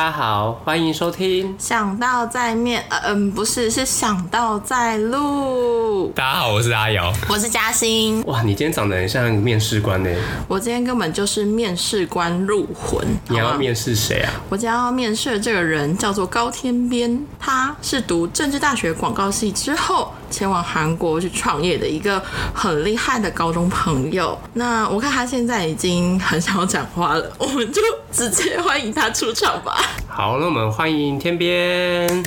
[0.00, 1.54] 大家好，欢迎收听。
[1.58, 6.12] 想到在面，呃嗯，不是，是想到在录。
[6.14, 7.12] 大家好，我是阿瑶。
[7.28, 8.22] 我是嘉欣。
[8.26, 10.10] 哇，你今天长得很像面试官呢。
[10.48, 13.06] 我今天根本就是面试官入魂。
[13.28, 14.32] 你要面试谁啊？
[14.48, 20.12] 我今天要面试的这个人叫做高天边，他是读政治大学广告系之后。
[20.30, 22.22] 前往韩国去创业的一个
[22.54, 29.76] 很厉害的高中朋友，那我看他现在已经很想要讲话了，我们就直接欢迎他出场吧。
[30.20, 32.22] 好，那我们欢迎天边。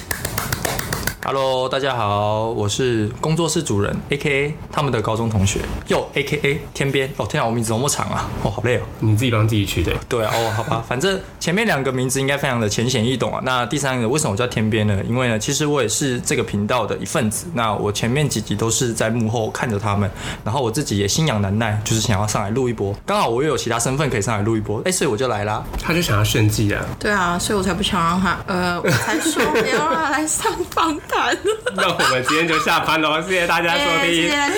[1.26, 7.09] Hello，大家好，我是工作室主人，A.K.A 他们的高中同学，又 A.K.A 天边。
[7.16, 8.30] 哦，天啊，我名字怎么长啊？
[8.44, 8.82] 哦，好累哦。
[8.99, 9.94] 你自己帮自己取的？
[10.09, 10.34] 对啊。
[10.36, 13.41] 哦，好吧， 反正前面两个名字应该非常的浅显易懂啊。
[13.46, 15.02] 那第三个为什么我叫天边呢？
[15.08, 17.48] 因为呢，其实我也是这个频道的一份子。
[17.54, 20.12] 那我前面几集都是在幕后看着他们，
[20.43, 22.93] 然后我自己也心痒难耐，就是想要上来录一波。
[23.05, 25.63] 刚好我又有其他身份可以上来录一波，哎，所以我就来啦。
[25.82, 26.84] 他就想要炫技啊。
[26.99, 31.37] 对啊，所以我才不想让他，呃，我才说 不要让他来上访谈。
[31.75, 34.55] 那我们今天就下班喽，谢谢大家收听，谢谢大家，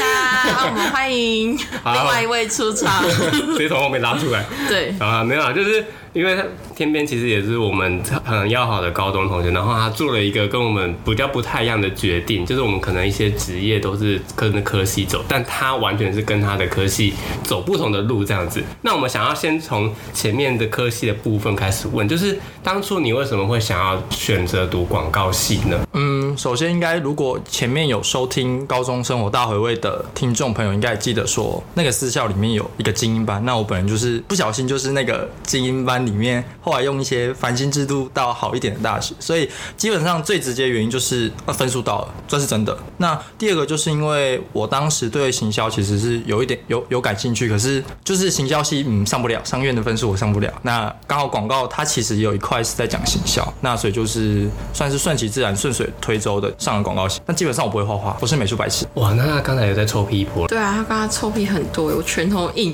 [0.48, 5.86] 让我们欢迎另外一位出场， 直接从后面拉出来，对，啊，没有，就是。
[6.16, 6.42] 因为他
[6.74, 17.14] 天边其实也是我们很要好的高中同学，然后他做了一个跟我们比较不太一样的决定，就是我们可能一些职业都是跟着科系走，但他完全是跟他的科系
[17.44, 18.64] 走不同的路这样子。
[18.82, 25.86] 那我们想要先从前面的科系的部分开始问，就是当初你为什么会想要选择读广告系呢？
[25.92, 36.05] 嗯，首先应该如果前面有收听高中生活大回味的听众朋友，应该记得说那个私校里面有一个精英班，那我本人就是不小心就是那个精英班。
[36.06, 42.78] 里面后来用一些繁星制度到好一点的大学，所以基本上最直接原因就是分数到了，这是真的。
[42.98, 50.54] 那第二个就是因为我当时对行销其实是有一点有有感兴趣，可是就是行销系嗯上不了，商院的分数我上不了。
[50.62, 57.20] 那刚好广告它其实有一块是在讲行销，那所以就是算是顺其自然、顺水推舟的上了广告系。
[57.26, 58.86] 但基本上我不会画画，我是美术白痴。
[58.94, 60.48] 哇，那他刚才有在臭屁一波？
[60.48, 62.74] 对啊，他刚刚臭屁很多，我拳头硬，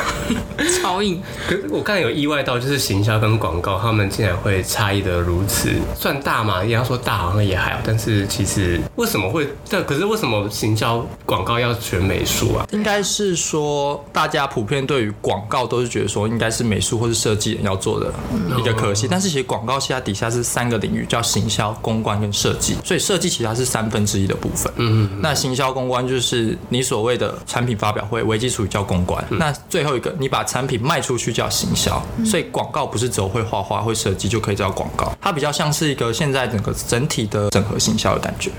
[0.80, 1.20] 超硬。
[1.48, 2.51] 可是我刚才有意外到。
[2.58, 6.64] 就是行销跟广告，他们竟然会差异的如此，算大嘛？
[6.64, 7.80] 也要说大，好像也还好。
[7.84, 9.48] 但是其实为什么会？
[9.64, 12.66] 这可是为什么行销广告要学美术啊？
[12.72, 18.12] 应该是说大家普遍对于广告都是觉得说应该是美术或是设计人要做的
[18.58, 22.76] 一个科系，但是其实广告系它底下是三个领域，叫行销、公关跟设计。
[22.84, 24.72] 所以设计其实它是三分之一的部分。
[24.76, 25.20] 嗯嗯。
[25.20, 29.24] 那行销公关就是你所谓的产品发表会为基础叫公关。
[29.30, 32.02] 那最后一个，你把产品卖出去叫行销。
[32.24, 38.50] 所以广告不是只有会画画、会设计就可以叫广告，它比较像是一个现在整个整体的整合行销的感觉。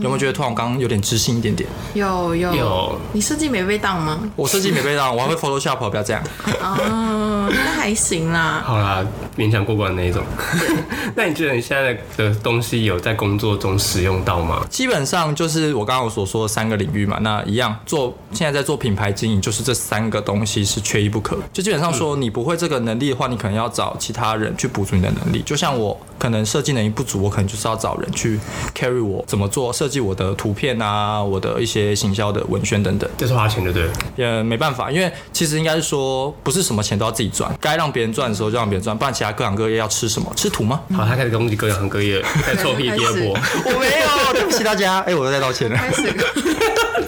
[0.00, 1.68] 有没有觉得突然刚刚有点知性一点点？
[1.94, 3.00] 有有有。
[3.12, 4.20] 你设计没被当吗？
[4.36, 6.22] 我设计没被当，我还会 Photoshop，不要这样。
[6.62, 8.62] 哦，那还行啦。
[8.64, 9.04] 好啦，
[9.36, 10.22] 勉强过关那一种。
[11.14, 14.64] 那你觉得你现在的东西有在工作中使用到吗？
[14.68, 17.18] 基本上就是我刚刚我所说的三个领域嘛。
[17.20, 21.38] 那一样做，现在在做品牌经营，就是这三个东西是缺一不可。
[21.52, 25.42] 就基本上说，你不会这个能力的话，你可能要找其他人去补足你的能力。
[25.42, 28.38] 就像我可能设计能力不足，我可能就是要找人去
[28.74, 29.72] carry 我怎么做。
[29.72, 33.88] 设计我的图片啊，我的一些行销的文宣等等，这是花钱的，对？
[34.16, 40.32] 也没办法，因为其实应该是说，不是什么钱都要自己赚，该让别人赚的时候就让别人赚，不然其他各行各业要吃什么？
[40.36, 40.80] 吃土吗？
[40.96, 46.14] 好，他开始攻击各行各业， 在臭屁第二波，我没有，对不起大家， 哎，我都在道歉了，开始，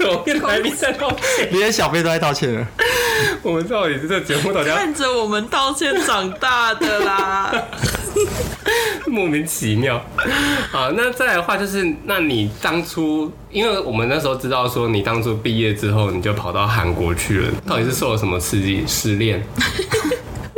[0.00, 2.66] 我跟来宾在道歉，连小飞都在道歉了，
[3.42, 7.52] 我们到底是这节目大家看着我们道歉长大的啦。
[9.06, 10.04] 莫名其妙，
[10.70, 18.84] 好，那再来的话就是，那你当初，因为我们那时候知道说，你当初毕业之后，你就跑到韩国去了，到底是受了什么刺激？
[18.86, 19.42] 失恋？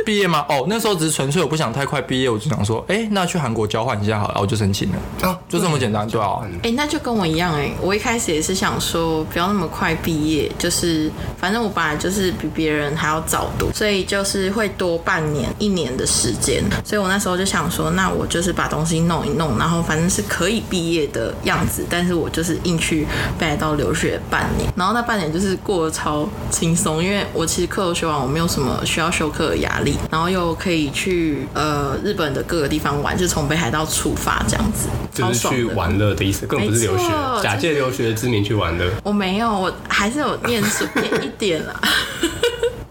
[0.05, 0.45] 毕业吗？
[0.49, 6.39] 哦，那时候只是纯粹我不想太快毕业，我就想说，哎，那去韩国交换一下好了，我就申请了，啊，就这么简单，对啊。
[6.63, 23.07] 哎，那就跟我一样，哎，我一开始也是想说，不要那么快毕业，就是反正我本来就是比别人还要早读，所以就是会多半年、一年的时间，所以我那时候就想说，那我就是把东西弄一弄，然后反正是可以毕业的样子，但是我就是硬去
[23.37, 29.90] 北海道留学半年，然后那半年就是过得超轻松，因为我其实课都学完，我没有什么需要修课的压力。
[30.11, 37.09] 然后又可以去呃日本的各个地方玩，就从北海道出发这样子，就是去玩乐的意思，更不是留学，
[37.41, 38.89] 假借留学之名去玩乐。
[39.03, 41.79] 我没有，我还是有念书 念一点啦。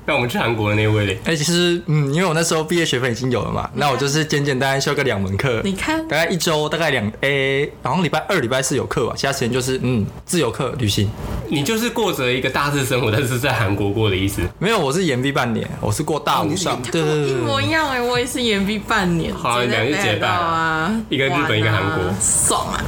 [0.06, 1.19] 那我们去韩国的那位嘞？
[1.25, 5.61] 哎，其实嗯，因为我那时候毕业学分已经有了嘛，那我就是简简单单修个两门课。
[5.62, 11.11] 你看，大概一周大概两 A，然后礼拜二、礼拜四有课吧，其他时间就是嗯自由课旅行。
[11.49, 14.43] 你就是过着一个大四生活，但是在韩国过的意思。
[14.58, 17.32] 没有，我是延毕半年，我是过大五上，对对一。
[17.35, 22.82] 模一样哎、我也是延毕半年，好两个结拜啊，一个日本一个韩国爽啊！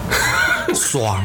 [0.74, 1.22] 爽。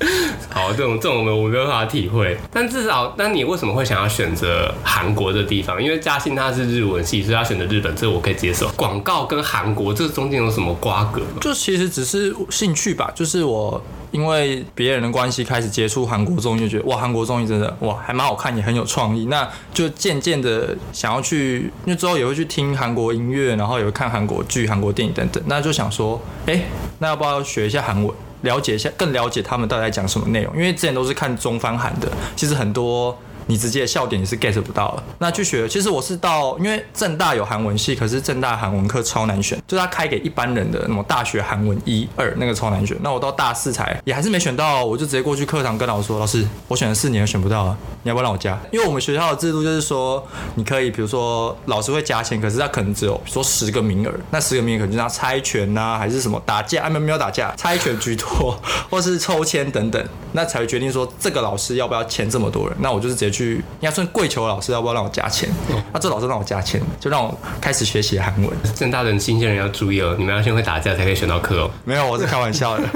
[0.48, 5.82] 好，这种这种我们我没有办法体会，但至少，那你为什么会想要选择韩国的地方？
[5.82, 8.68] 因为嘉兴他是日文系，所以他选择日本，这我可以接受。
[8.76, 11.38] 广告跟韩国这中间有什么瓜葛吗？
[11.40, 13.80] 就其实只是兴趣吧，就是我
[14.12, 19.26] 因为别人的关系开始接触韩国综艺，就觉得哇，韩国综艺真的哇还蛮好看，也很有创意。
[19.26, 25.42] 那就渐渐的想要去，因为之后也会去听韩国音乐，然后也会看韩国剧、韩国电影等等。
[25.46, 26.62] 那就想说，哎、
[27.00, 28.14] 那要不要学一下韩文？
[28.42, 30.54] 了解一下，更了解他们到底在讲什么内容。
[30.54, 33.18] 因为之前都是看中翻韩的，其实很多
[33.48, 35.02] 你直接笑点你是 get 不到的。
[35.18, 42.96] 那去学，其实我是到，因为正大有韩文系，可是正大韩文课超难选，就是他开给一般人的那种大学韩文一二那个超难选。
[43.00, 48.58] 那我到大四才也还是没选到，我就直接过去课堂跟老师说，老师，我选了四年选不到啊，你要不要让我加？
[48.70, 50.22] 因为我们学校的制度就是说，
[50.54, 58.58] 你可以比如说老师会加钱，可是他可能只有说十个名额，那十个名额可能就拿猜拳呐、还是什么打架，啊没有没有打架，猜拳居多，
[58.90, 62.76] 或是抽签等等，那才会决定说这个老师要不要签这么多人。
[62.80, 65.48] 那我就是直接去，应该算跪求老师要不要让我加钱，
[65.92, 68.50] 那、这老师让我加钱，就让我开始学习韩文。
[68.74, 71.70] 正大的新鲜人要注意哦，你们要先会打架才可以选到课哦。
[71.84, 72.84] 没有，我是开玩笑的。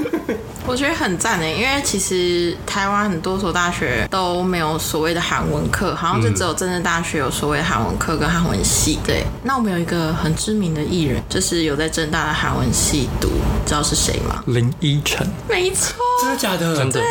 [0.65, 8.97] 我觉得很赞诶，因为其实台湾很多所大学都没有所谓的韩文课，好像就只有政治大学有所谓的韩文课跟韩文系。
[9.05, 13.27] 对，那我们有一个很知名的艺人，就是有在政大的韩文系读，
[13.65, 14.41] 知道是谁吗？
[14.47, 16.77] 林依晨，没错，真的假的？
[16.77, 17.01] 真的，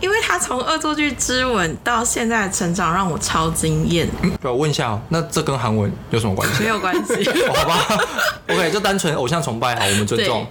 [0.00, 4.08] 因为他从恶作剧之吻到现在的成长让我超惊艳，
[4.42, 6.62] 我问一下哦，那这跟韩文有什么关系？
[6.64, 7.14] 没有关系。
[7.48, 8.04] 哦好吧，
[8.48, 10.46] OK，就单纯偶像崇拜，好，我们尊重。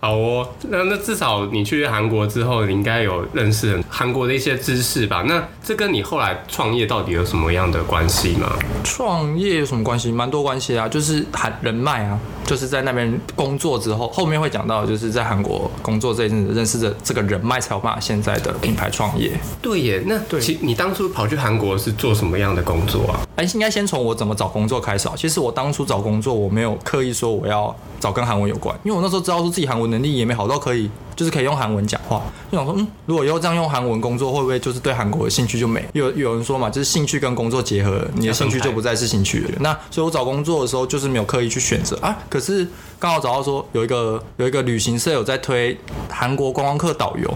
[0.00, 5.22] 好哦，那那至少你去韩国之后，你应该有认识很韩国的一些知识吧？
[5.26, 8.52] 那这跟你后来创业到底有什么样的关系吗？
[8.82, 10.10] 创业有什么关系？
[10.10, 19.32] 蛮多关系啊，就是韩人脉啊，就是在那边工作之后，后面会讲到，就是在韩国工作这一阵子认识的这个人脉，才有办法现在的品牌创业。
[19.60, 23.26] 对耶，那对其你当初跑去韩国是做什么样的工作啊？
[23.34, 25.14] 哎，应该先从我怎么找工作开始啊。
[25.16, 32.22] 其实我当初找工作，我没有刻意说我要找跟韩文有关，因为我那时候知道说自己韩文能力也没好到可以，就是可以用韩文讲话，
[32.52, 35.82] 就想说，嗯，如果以后这样用韩文工作，会不会就是对韩国的兴趣就没？
[35.94, 39.50] 有有人说嘛，就是兴趣跟工作结合，你的兴趣就不再是兴趣了。
[39.60, 42.16] 那所以我找工作的时候，就是没有刻意去选择啊。
[42.28, 42.68] 可是
[42.98, 45.78] 刚好找到说有一个有一个旅行社有在推
[46.08, 47.30] 韩国观光客导游，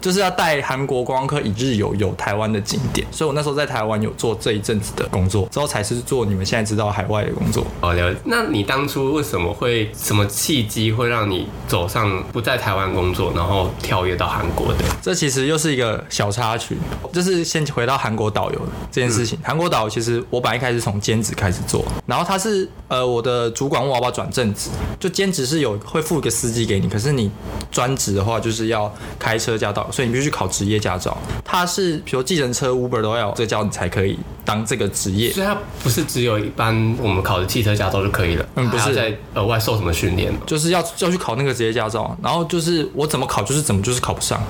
[0.00, 7.64] 就是要带韩国观光客一日游游台湾的景点，所以我那时候在台湾有做这一阵子的工作，之后才是做你们现在知道海外的工作。
[7.80, 8.18] 哦，了解。
[8.24, 14.84] 那你当初为什么会什么契机会让你走上不在台湾工作，然后跳跃到韩国的？
[15.00, 16.76] 这其实又是一个小插曲，
[17.12, 18.60] 就是先回到韩国导游
[18.90, 19.38] 这件事情。
[19.44, 27.30] 韩国导游其实我本来一开始从兼职开始做，然后他是呃我的主管问我要不要转正职，就兼职是有会付一个司机给你，可是你
[27.70, 31.16] 专职的话就是要开车驾照，所以你必须考职业驾照。
[31.44, 35.30] 他是比如计程车、Uber 都要有这个你才可以当这个职业。
[35.32, 40.32] 所以它不是只有一般我们考的汽车驾照就可以了，嗯不是还要再额外受什么训练？
[40.46, 44.42] 就是要要去考那个职业驾照，然后就是我怎么考就是怎么就是考不上，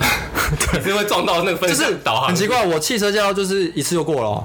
[0.72, 2.28] 对是会撞到那个分就是导航？
[2.28, 4.44] 很奇怪，我汽车驾照就是一次就过了、哦，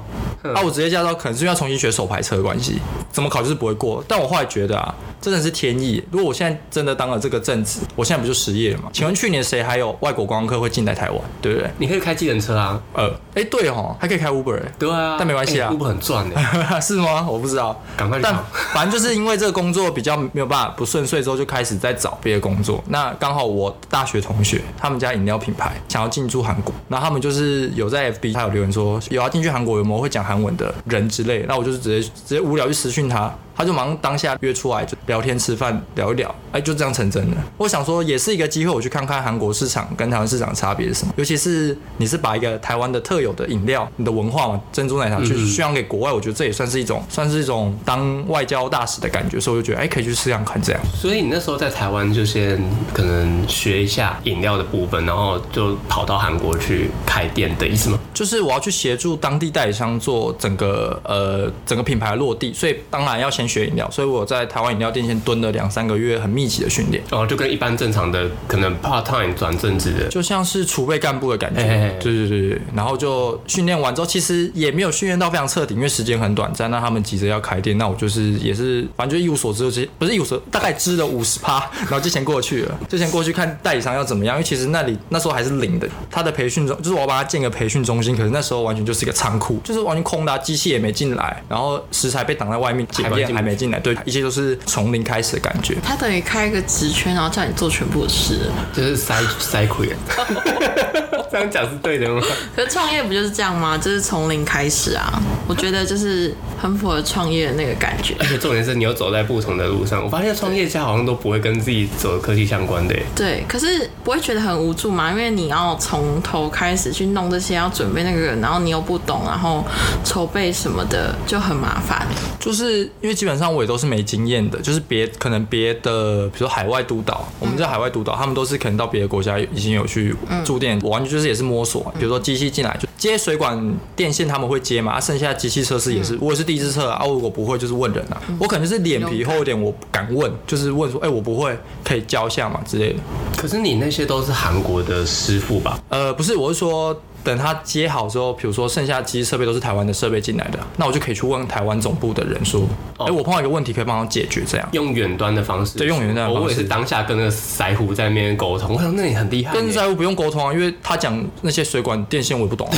[0.55, 2.79] 啊，我职业驾照可能是要重新学手排车的关系，
[3.12, 4.03] 怎么考就是不会过。
[4.08, 6.04] 但我后来觉得啊，真的是天意。
[6.12, 8.90] 如果我现在真的当了这个正职，我现在不就失业了吗？
[8.92, 11.70] 请问去年谁还有外国观光客会进来台湾，对不对？
[11.78, 12.82] 你可以开计程车啊。
[12.94, 16.36] 呃，哎，对哦，还可以开 Uber 哎、对啊，但没关系啊欸，Uber 很赚的。
[16.82, 17.25] 是吗？
[17.30, 22.84] 我不知道，但赶快去考 反正就是因为这个工作比较没有办法不顺遂，之后就开始在找别的工作。
[22.88, 33.32] 那刚好我大学同学他们家饮料品牌想要进驻韩国，那他们就是有在 FB 他有留言说有要进去韩国有没有会讲韩文的人之类，那我就是直接直接无聊去私讯他。
[33.62, 37.38] 他就马上当下约出来就聊天吃饭聊一聊，哎，就这样成真了。
[37.58, 41.13] 我想说也是一个机会，我去看看韩国市场跟台湾市场的差别是什么。
[41.15, 50.82] 尤其是你是把一个台湾的特有的饮料、你的文化嘛，珍珠奶茶去宣扬给国外，我觉得这也算是一种算是一种当外交大使的感觉，所以我就觉得哎，可以去试试看这样。
[50.96, 52.60] 所以你那时候在台湾就先
[52.91, 58.00] 可能学一下饮料的部分，然后就跑到韩国去开店的意思吗？
[58.13, 71.62] 就是我要去协助当地代理商做整个呃整个品牌落地，所以当然要先学饮料，所以我在台湾饮料店先蹲了两三个月，很密集的训练，哦，就跟一般正常的可能 part time 转正职的，就像是储备干部的感觉。
[71.62, 76.72] 嘿嘿嘿对对对对，然后就训练完之后，其实也没有训练到非常彻底，因为时间很短暂。
[76.72, 95.75] 那他们急着要开店，那我就是也是反正就一无所知，就直接不是一无所，大概知了五十趴，然后就先过去了，就先过去看代理商要怎么样，因为其实那里那时候还是零的，他的培训中就是我要帮他建个培训中心，可是那时候完全就是一个仓库，就是完全空的啊、机器也没进来，然后食材被挡在外面，检验还没进来，对，一切都是从零开始的感觉。
[95.83, 98.39] 他等于开一个职圈，然后叫你做全部的事。
[98.71, 99.89] 就是塞塞亏。
[101.31, 102.21] 这样讲是对的吗？
[102.55, 103.77] 可是创业不就是这样吗？
[103.77, 105.21] 就是从零开始啊。
[105.48, 108.15] 我觉得就是很符合创业的那个感觉。
[108.19, 110.03] 而且重点是你又走在不同的路上。
[110.03, 113.03] 我发现创业家好像都不会跟自己走的科技相关的耶。
[113.15, 115.10] 对，可是不会觉得很无助吗？
[115.12, 119.65] 因为你要从头开始去弄这些，要准备那个，然后你又不懂，然后
[120.03, 122.05] 筹备什么的就很麻烦。
[122.41, 131.93] 就是因为基本上我也都是没经验的，就是别可能别的，比如说海外督导，我们在海外督导，他们都是可能到别的国家已经有去驻店，我完全就是也是摸索。
[132.00, 143.00] 比如说机器进来就接水管电线，他们会接嘛，啊剩下机器测试也是，我也是第一次测啊，啊如果不会就是问人啊，我可能就是脸皮厚一点，我敢问，就是问说，哎、我不会，可以教一下嘛之类的。
[143.38, 145.79] 可是你那些都是韩国的师傅吧？
[145.89, 147.00] 呃，不是，我是说。
[147.24, 152.62] 等他接好之后，比如说剩下机器设备都是台湾的设备进来的，那我就可以去问台湾总部的人说，
[152.98, 154.68] 哎、哦我碰到一个问题，可以帮我解决这样。
[154.72, 159.62] 用远端的方式，对用远端的方式我也是当下跟那个腮胡在那边沟通，我想那你很厉害耶。
[159.62, 162.75] 跟财务不用沟通啊，因为他讲那些水管电线我也不懂、 啊。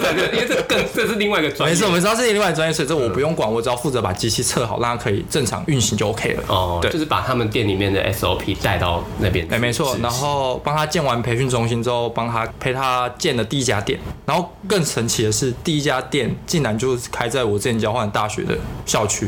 [0.00, 1.74] 对，因为这更这是另外一个专业。
[1.74, 6.42] 没事，没事，他是另外一个专业，所以这我不用管，我只要负责把机器测好，让它可以正常运行就 OK 了。
[6.48, 9.54] 哦，对就是把他们店里面的 SOP 带到那边去。
[9.54, 19.26] 哎、没错，然后帮他建完培训中心之后，帮他陪他建了第一家店，然后更神奇的是，第一家店竟然就是开在我之前交换大学的校区，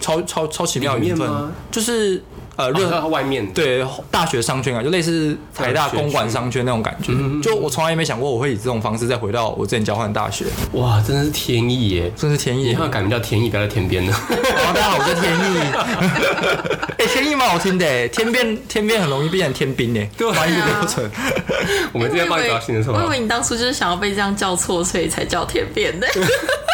[0.00, 2.24] 超超超奇妙的缘分就是
[2.60, 7.12] 呃哦热、它外面对大学商圈啊，就类似台大公馆商圈那种感觉。
[7.42, 12.12] 就我从来也没想过我会以这种方式再回到我之前交换大学，哇，真的是天意耶！
[12.16, 12.74] 真是天意以。
[12.74, 14.12] 后改名叫天意，不要在天边了。
[14.28, 15.60] 大家好，我叫天意。
[17.00, 21.10] 哎、天意蛮好听的哎，天边天边很容易变成天兵呢，对啊翻译的过程。
[21.92, 23.20] 我们今天帮你找新的绰号我以为。
[23.20, 26.06] 你当初就是想要被这样叫错，所以才叫天边的。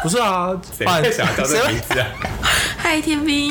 [0.03, 2.07] 不是啊，谁想要叫这名字啊？
[2.89, 3.51] 嗨，天兵，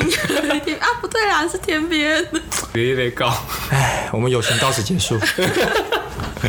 [0.64, 2.26] 天 啊，不对啦，是天边。
[2.72, 3.30] 直接被告。
[3.70, 5.14] 哎，我们友情到此结束。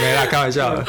[0.00, 0.82] 没啦，开玩笑的。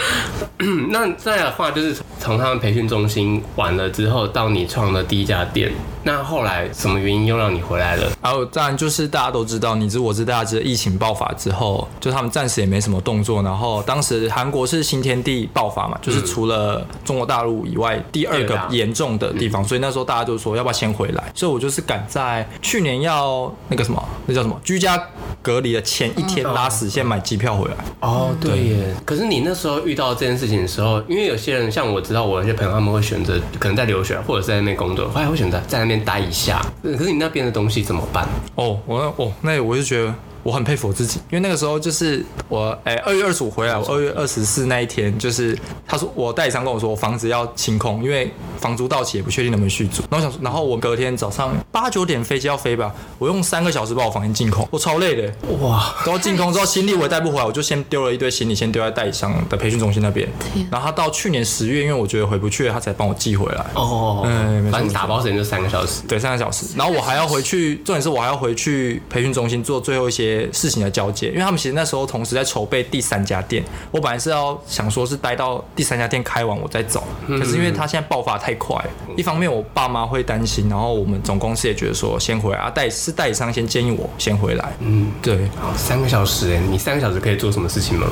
[0.59, 5.73] 嗯那再来的话，就是从他们培训中心完了之后，到你创的第一家店。
[6.07, 8.09] 那后来什么原因又让你回来了？
[8.21, 13.43] 还有，当然就是大家都知道，你知我知，大家知疫情爆发之后，就他们暂时也没什么动作。
[13.43, 21.21] 然后当时韩国是新天地爆发嘛，就是除了中国大陆以外第二个严重的地方，所以那时候大家就说要不要先回来。
[21.35, 24.97] 所以我就是赶在去年要那个什么，那叫什么居家
[25.41, 27.75] 隔离的前一天拉死线买机票回来。
[27.99, 28.95] 哦，对耶。
[29.03, 36.61] 可是你那时候遇到这件事情的时候，因为有些人像我知道，我有些朋友他们会选择可能在留学或者在那边工作，后来会选择在那边待一下。
[36.83, 38.27] 可是你那边的东西怎么办？
[38.55, 40.13] 哦，我那哦，那我就觉得
[40.47, 50.01] 我很佩服我自己，因为那个时候就是我哎二月二十五回来，我二月二十四那一天，就是他说我代理商跟我说我房子要清空，因为房租到期也不确定能不能续租。
[50.09, 55.33] 然后我想说，然后我隔天早上八九点飞机要飞吧，我用三个小时把我房间清空，我超累的。
[55.59, 60.25] 哇，然后净空之后，行李我也带不回来，我就先丢了一堆行李，先丢在代理商的培训中心那边。
[60.71, 63.65] 然后他到去年十月，因为我觉得回不去了，他才帮我寄回来。
[63.73, 66.03] 哦，嗯反正打包时间就三个小时。
[66.07, 66.67] 对，三个小时。
[66.77, 73.63] 然后我还要回去，重点是我还要回去培训中心做最后一些事情的交接，因为他们其实那时候同时在筹备第三家店。
[73.91, 78.75] 我本来是要想说是待到第三家店开完我再走，可是因为他现在爆发太快，
[79.15, 84.73] 一方面我爸妈会担心，然后我们总公司也觉得说先回来啊，代是代理商先建议我先回来。
[84.79, 88.07] 嗯，对，好，三个小时哎，你三个小时可以做什么事情吗？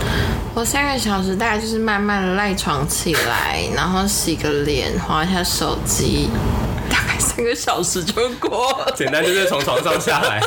[0.54, 6.30] 我三个小时大概就是慢慢的赖床起来，然后洗个脸，划一下手机，
[6.90, 8.94] 大概三个小时就过了。
[8.96, 10.42] 简单就是从床上下来，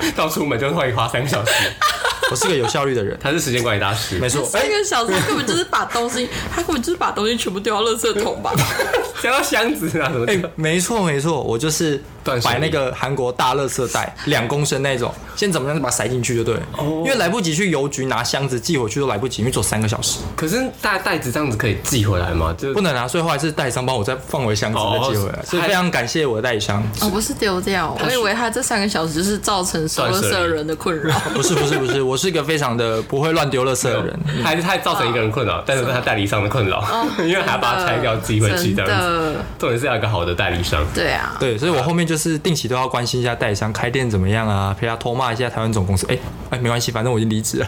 [0.16, 1.52] 到出门就会花三个小时。
[2.30, 4.44] 我是个有效率的人，他是时间管理大师，没错。
[4.44, 8.52] 三个小时根本就是把东西，他根本就是把东西全部丢到垃圾桶吧。
[9.22, 10.50] 丢到箱子啊什么哎、的。
[10.54, 12.02] 没错没错，我就是
[12.42, 16.62] 摆那个韩国大垃圾袋， 两公升那种，先怎么样就把它塞进去就对了。
[16.78, 22.54] 因为来不及去邮局拿箱子寄回去都来不及，因为走三个小时，可是大袋子这样子可以寄回来吗？
[22.58, 26.82] 就不能啊，所以后来是代理商帮我再放回箱子哦再寄回来，所以非常感谢我的代理商。
[27.00, 31.18] 哦，不是丢掉，我以为他这三个小时就是造成收垃圾的人的困扰。
[31.34, 34.18] 不是不是不是，我是一个非常的不会乱丢垃圾的人。
[34.42, 36.84] 还是他造成一个人困扰，但是是他代理商的困扰，
[37.20, 39.34] 因为还要把它拆掉寄回去这真样子。
[39.34, 40.84] 的，重点是要一个好的代理商。
[40.94, 46.06] 对啊，对，所以我后面就是定期都要关心一下代理商开店怎么样啊，陪他偷骂一下台湾总公司。
[46.10, 46.18] 哎、
[46.50, 47.66] 哎，没关系，反正我已经离职了。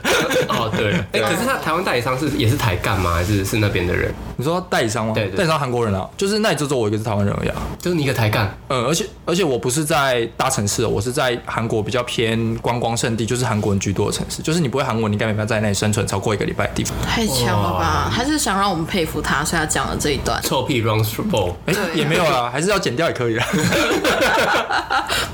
[0.49, 3.15] 哦，对，哎，可是他台湾代理商是也是台干吗？
[3.15, 4.13] 还是是那边的人？
[4.41, 5.13] 你说代理商吗？
[5.15, 7.57] 对对代理商韩国人啊，就是那里就只有我一个是台湾人而已啊。
[7.79, 14.43] 就是你一个台干，嗯，而且而且我不是在大城市哦，我是在韩国比较偏观光胜地，就是韩国人居多的城市。
[14.43, 16.97] 就是你不会韩文，你应该没办法在那里生存超过一个礼拜的地方。
[17.07, 18.11] 太强了吧？
[18.11, 20.41] 还是想让我们佩服他，所以他讲了这一段。
[20.43, 21.53] 臭屁 runs ball。
[21.67, 23.47] 哎、也没有啦， 还是要剪掉也可以啊。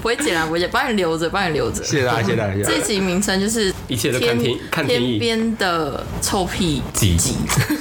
[0.03, 1.83] 不会剪啊，不会剪，帮你留着，帮你留着。
[1.85, 2.55] 谢谢大家，谢谢大家。
[2.65, 7.37] 这集名称就是一切都看天看天意边的臭屁挤挤。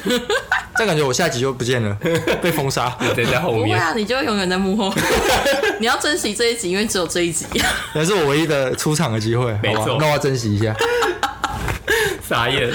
[0.77, 1.98] 这样感觉我下一集就不见了，
[2.41, 2.95] 被封杀。
[3.15, 4.93] 在在后面，不会啊，你就永远在幕后。
[5.79, 7.45] 你要珍惜这一集，因为只有这一集。
[7.93, 9.98] 那是我唯一的出场的机会，没错好吧？
[10.01, 10.75] 那我要珍惜一下。
[12.27, 12.72] 傻眼。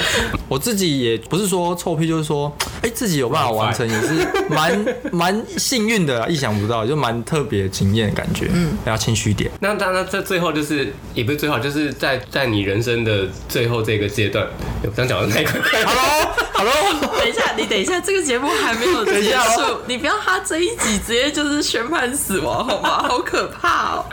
[0.49, 8.49] 我自己也不是说臭屁，就是说，哎、自己有办法完成，也是蛮 蛮幸运的啊，意想不到，就蛮特别惊艳的感觉。
[8.53, 9.51] 嗯，要谦虚一点。
[9.61, 14.47] 那当然，在最后就是也不是最后，就是在在你人生的最后这个阶段，
[14.85, 15.61] 有这样讲的太快。
[15.85, 23.03] Hello，Hello，等一下，你等一下，这个节目还没有结一下束，你不要他这一集直接就是宣判死亡，好吗？
[23.07, 24.05] 好可怕哦！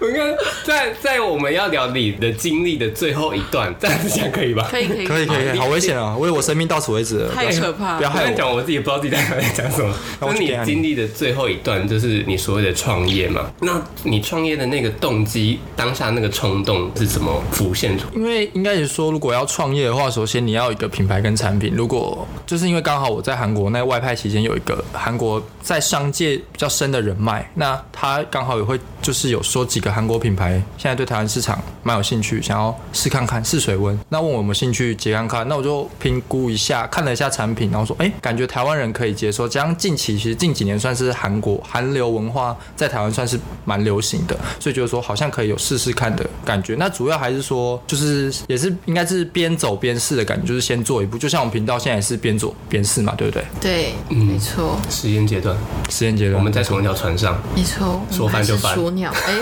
[0.00, 4.66] 我应该在在我们要聊你的经历的最后一段，这样子讲可以吧？
[4.70, 6.16] 可以可以可以可以，好危险啊！
[6.16, 7.98] 为我生命到此为止，太可怕。
[7.98, 8.36] 不要害我。
[8.36, 9.92] 讲，我自己也不知道自己在在讲什么。
[9.92, 13.50] 就是你那我去给他经历的最后一段，就是你所谓的创业嘛。
[13.60, 18.06] 那你创业的那个动机，当下那个冲动是怎么浮现出？
[18.14, 21.74] 因为应该是说，如果要创业的话，首先你要一个品牌跟产品。
[21.74, 33.98] 如果就是因为刚好我在韩国那外派期间有一个韩国在商界比较深的人脉，那他刚好也会就是有说几个韩国品牌现在对台湾市场蛮有兴趣，想要试看看试水温。
[34.08, 39.48] 那问我有没有兴趣接看看，那我就评估一下，看了一下产品，然后说，哎、感觉台湾人可以接受。
[39.48, 46.74] 加上近期其实近几年算是韩国韩流文化在台湾算是蛮流行的，所以觉得说好像可以有试试看的感觉。
[46.78, 53.44] 那主要还是说，就是也是应该是边走边试的感觉，就是先做一步，就像我们频道现在也是边做边试嘛，对不对？
[53.60, 55.56] 对，没错，实验阶段，
[55.88, 58.00] 实验阶段，我们在同一条船上，没错。
[58.10, 59.34] 说翻就翻说鸟，哎，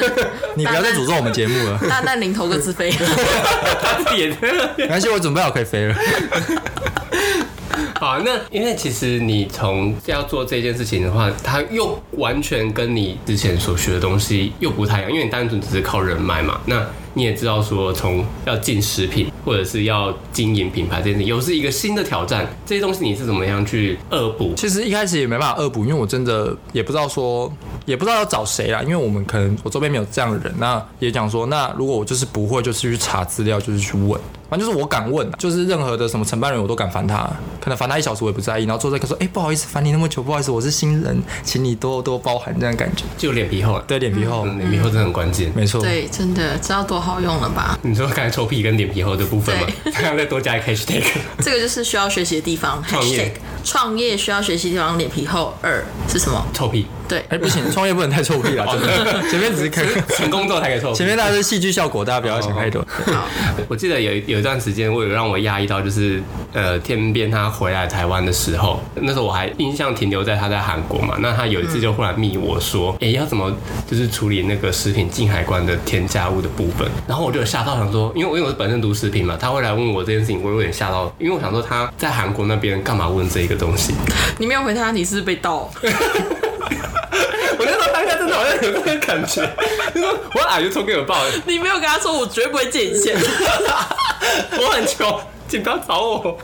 [0.56, 2.90] 你不要再诅咒我们节目了，大难临头各自飞。
[2.90, 4.28] 他自己也
[4.76, 5.94] 没关系，我准备好可以飞了。
[8.00, 16.58] 好，那因为其实你从要做这件事情的话，它又完全跟你之前所学的东西又不太一样，因为你单纯只是靠人脉嘛。
[16.64, 16.82] 那
[17.14, 22.46] 你也知道说，从要进食品或者是要经营品牌这件事，又是一个新的挑战。
[22.64, 24.54] 这些东西你是怎么样去恶补？
[24.56, 27.52] 其实一开始也没办法恶补，因为我真的也不知道说，
[27.84, 30.54] 也不知道要找谁啦，因为我们可能我周边没有这样的人。
[30.58, 34.20] 那也讲说，那如果我就是不会，就是去查资料，就是去问。
[34.50, 43.04] 反正就是我敢问啊，就是任何的什么承办人我都敢烦他，可能烦他一小时我也不在意，然后坐在一个说，哎、不好意思烦你那么久，不好意思，我是新人，请你多多包涵这样感觉。
[43.16, 45.52] 就脸皮厚了，对，脸皮厚，嗯，脸皮厚真的很关键。
[45.54, 45.80] 没错。
[45.80, 47.78] 对，真的知道多好用了吧？
[47.82, 51.02] 你说刚才臭屁跟脸皮厚的部分吗， 刚刚再多加一个 hashtag，
[51.38, 52.82] 这个就是需要学习的地方。
[52.88, 53.30] 创业 Hashtag
[53.64, 55.54] 创业需要学习地方，脸皮厚。
[55.62, 56.44] 二是什么？
[56.52, 59.22] 臭屁，对，哎、不行，创业不能太臭屁了，真的。
[59.30, 59.84] 前面只是开，
[60.16, 60.96] 成功之后才可以臭屁。
[60.98, 62.84] 前面大家是戏剧效果，大家不要想太多。
[63.06, 63.28] 好，
[63.68, 71.16] 我记得有有一段时间，我有让我压抑到，就是呃，天边他回来台湾的时候，那时候我还印象停留在他在韩国嘛。
[71.20, 73.52] 那他有一次就忽然密我说，哎、要怎么
[73.88, 76.88] 就是处理那个食品进海关的添加物的部分？
[77.06, 83.94] 然后我就有吓到，想说，因为我因为我是本身读食品嘛，他会来问我这件事情，我有点吓到，因为我想说他在韩国那边干嘛问这一个东西？
[84.38, 85.70] 你没有回他，你是不是被盗？
[87.58, 89.46] 我那时候当下真的好像有那个感觉，
[89.94, 93.16] 就说我矮就冲给我报，你没有跟他说，我绝对不会借你钱，
[94.58, 96.38] 我很穷，请不要找我。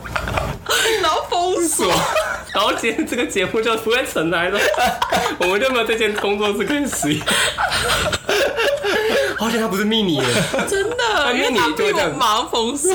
[1.01, 1.91] 然后封锁。
[2.53, 4.59] 然后今天这个节目就不会存在了，
[5.39, 7.25] 我们就没有这件工作室可以使用。
[9.37, 10.23] 好险他不是秘密耶，
[10.67, 12.91] 真的，因因为他被就会这样我忙封锁。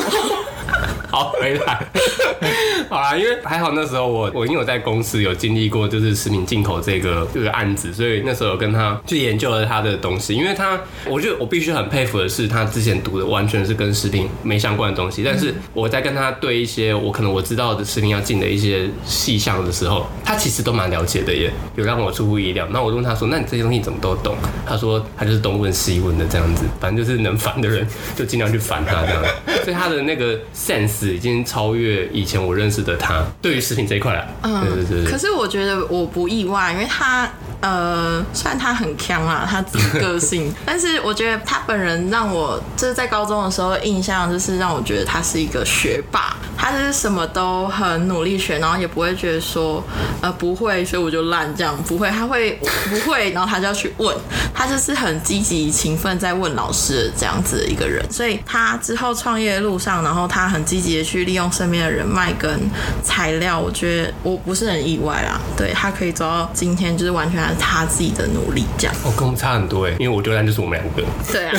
[1.12, 1.86] 好回来。
[2.88, 10.34] 好啦，因为还好那时候我我因为我在公司有经历过就是食品进口这个这个案子，所以那时候有跟他去研究了他的东西。
[10.34, 22.66] 因为他，我觉得我必须很佩服的是，他之前读的完全是跟食品没相关的东西，但是我在跟他对一些我可能我知道的食品要进的一些细项的时候，他其实都蛮了解的耶，有让我出乎意料。
[22.70, 24.34] 那我就问他说：“那你这些东西怎么都懂？”
[24.66, 29.22] 他说：“他就是东问西问的这样子，反正就是能烦的人就尽量去烦他这样。”
[29.62, 35.10] 所以他的那个 sense 已经超越以前我认识的他，对于食品这一块啊，对对对对。
[35.10, 37.30] 可是我觉得我不意外，因为他
[37.62, 49.82] 呃，虽然他很强啊，他自己个性， 但是我觉得他本人让我就是在高中的时候印象就是让我觉得他是一个学霸，他就是什么都很努力学，然后也不会觉得说
[50.20, 52.58] 呃不会，所以我就烂这样，不会，他会
[52.90, 54.14] 不会，然后他就要去问，
[54.52, 62.60] 他就是很积极勤奋在问老师的这样子的一个人，所以他之后创业的路上，然后他很积极的去利用身边的人脉跟
[63.04, 68.94] 材料，我觉得我不是很意外啦，对他可以走到今天，就是完全还是他自己的努力这样。
[69.04, 71.52] 哦，跟我们差很多哎，因为我丢蛋就是我们两个，对啊，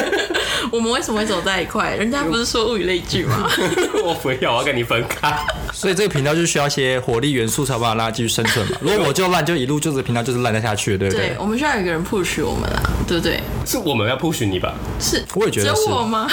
[0.70, 1.96] 我们为什么会走在一块？
[1.96, 3.48] 人家不是说物以类聚吗？
[4.04, 5.36] 我不要，我要跟你分开。
[5.72, 8.76] 所以这个频道就需要一些活力元素，才有办法让它继续生存嘛。
[8.82, 11.36] 如果我就烂，就一路就这个频道就是烂得下去，对不对对，？
[11.38, 13.40] 我们需要有一个人 push 我们啦，对不对？
[13.64, 14.74] 是我们要 push 你吧？
[14.98, 16.28] 是，只我也觉得是有我吗？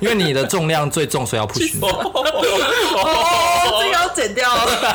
[0.00, 1.80] 因为你的重量最重，所以要 push 你。
[1.82, 4.94] 哦，这个要剪掉了。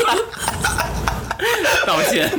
[1.85, 2.29] 道歉。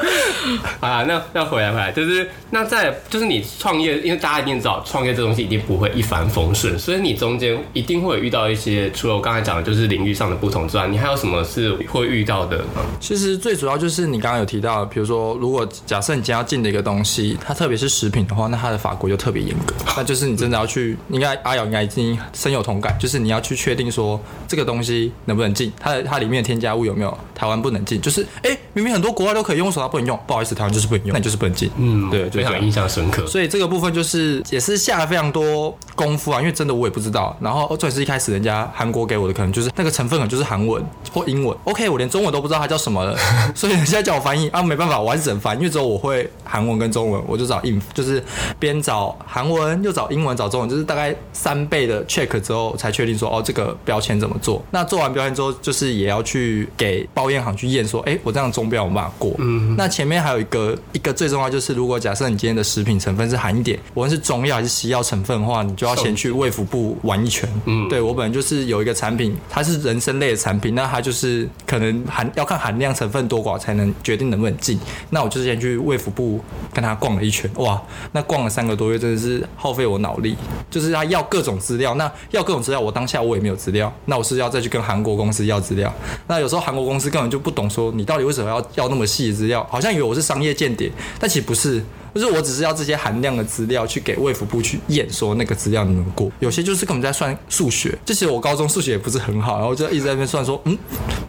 [0.80, 12.64] 啊，那那回来回来，就是那在就是你创业，因为大家一定知道创业这东西一定不会一帆风顺，所以你中间一定会有遇到一些，除了我刚才讲的就是领域上的不同之外，你还有什么是会遇到的？
[13.00, 19.74] 其实最主要就是你刚刚有提到，比如说，如果假设你今天要进的一个东西，它特别是食品的话，那它的法规就特别严格。
[19.96, 30.18] 那就是你真的要去，应该阿瑶应该已经深有同感，就是你要去确定说这个东西能不能进，它的它里面的添加物有没有台湾不能进，就是哎、诶明明很多国外都可以用，为什么它不能用？
[30.26, 31.70] 不好意思，台湾就是不能用，那你就是不能进。
[31.76, 33.26] 嗯，对，就非常印象深刻。
[33.26, 37.36] 所以这个部分就是也是下了非常多功夫啊，因为真的我也不知道。
[37.40, 41.56] 然后这也是一开始人家韩国给我的，可能就是那个成分可能就是韩文或英文。
[41.64, 43.16] OK，我连中文都不知道它叫什么了，
[43.54, 48.22] 所以人家叫我翻译啊，没办法，我还是只能翻，因为只有我会韩文跟中文，我就找英，就是
[48.58, 54.62] 边找韩文又找英文找中文，就是大概三倍的 check 之后才确定说哦这个标签怎么做。
[54.70, 59.32] 那做完标签之后，就是也要去给包验行去验说，哎，我这样中标有没有办法过？
[59.38, 67.48] 嗯，那前面还有一个一个最重要就是，如果假设你今天的食品成分是含一点，无论是中药还是西药成分的话，你就要先去卫福部玩一圈。
[67.66, 74.78] 嗯，对我本来就是有一个产品，它是人参类的产品，那它就是可能含要看含量成分多寡才能决定能不能进。
[75.10, 76.40] 那我就是先去卫福部
[76.72, 77.80] 跟他逛了一圈，哇，
[78.12, 80.36] 那逛了三个多月，真的是耗费我脑力。
[80.70, 85.92] 就是他要各种资料，那要各种资料，我当下我也没有资料，那我是要再去跟韩国公司要资料。
[86.26, 91.82] 那有时候韩国公司根本就不懂说你到底为什么要要那么细的资料，好像以为我是商业间谍，但其实不是。
[92.14, 96.30] 就是我只是要这些含量的资料去给卫福部去验，说那个资料能过。
[96.40, 100.76] 有些就是根本在算数学，这些我高中数学也不是很好，然后就一直在那边算说，嗯，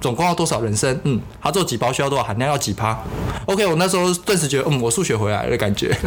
[0.02, 3.02] 总共要多少人参，嗯，他做几包需要多少含量，要几趴。
[3.46, 5.98] OK，我那时候顿时觉得，嗯，我数学回来了的感觉。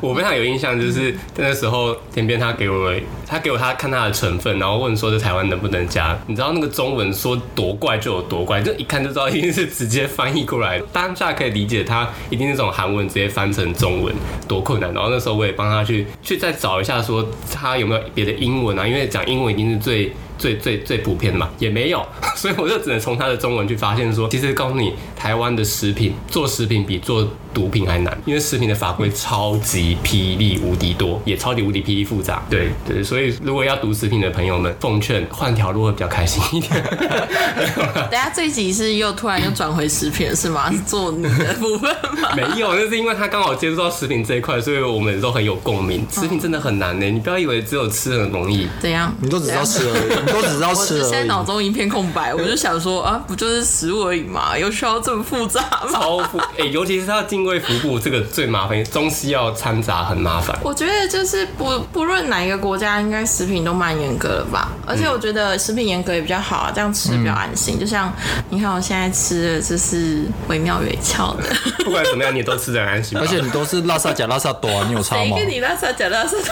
[0.00, 2.92] 我非常有印象，就是那时候田边他给我，
[3.26, 6.18] 他给我他看他的成分，然后问说这台湾能不能加？
[6.26, 10.86] 你知道那个中文说多怪就有多怪，就一看就知道一定是直接翻译过来的。
[10.92, 14.14] 当下可以理解他一定是这种韩文直接翻成中文
[14.46, 14.92] 多困难。
[14.92, 18.86] 然后那时候我也帮他去去再找一下，说他有没有别的英文啊？
[18.86, 20.12] 因为讲英文一定是最。
[20.38, 22.04] 最最最普遍的嘛，也没有，
[22.36, 32.42] 所以我就只能从他的中文去发现说，其实告诉你，台湾的食品做食品比做毒品还难，因为食品的法规超级霹雳无敌多，也超级无敌霹雳复杂。
[32.50, 36.82] 对对，所以如果要读食品的朋友们，奉劝换条路会比较开心一点。
[38.10, 40.70] 等下这一集是又突然又转回食品是吗？
[40.70, 42.34] 是做你的部分吗？
[42.36, 46.06] 没有，那是因为他刚好接触到食品这一块，所以我们都很有共鸣。
[46.10, 48.68] 食品真的很难呢，你不要以为只有吃很容易。
[48.80, 49.14] 怎样？
[49.20, 51.24] 你都只知道吃而已，你都只知道我吃现在。
[51.26, 55.88] 脑中一片空白，我就想说啊，不就是食物而已嘛，有需要这么复杂吗？
[55.92, 60.56] 超复哎、尤其是它定位服务这个最麻烦，中西药掺杂很麻烦。
[60.62, 64.70] 我觉得就是不不论哪一个国家，应该食品都蛮严格的吧。
[64.86, 67.78] 而且我觉得食品严格也比较好啊，这样吃比较安心。
[67.78, 68.12] 就像
[68.50, 71.44] 你看我现在吃的，这是惟妙惟肖的。
[71.84, 73.18] 不管怎么样，你都吃得很安心。
[73.20, 75.36] 而且你都是拉萨假拉萨多、啊，你有差吗？
[75.36, 76.36] 谁跟你拉萨讲拉萨？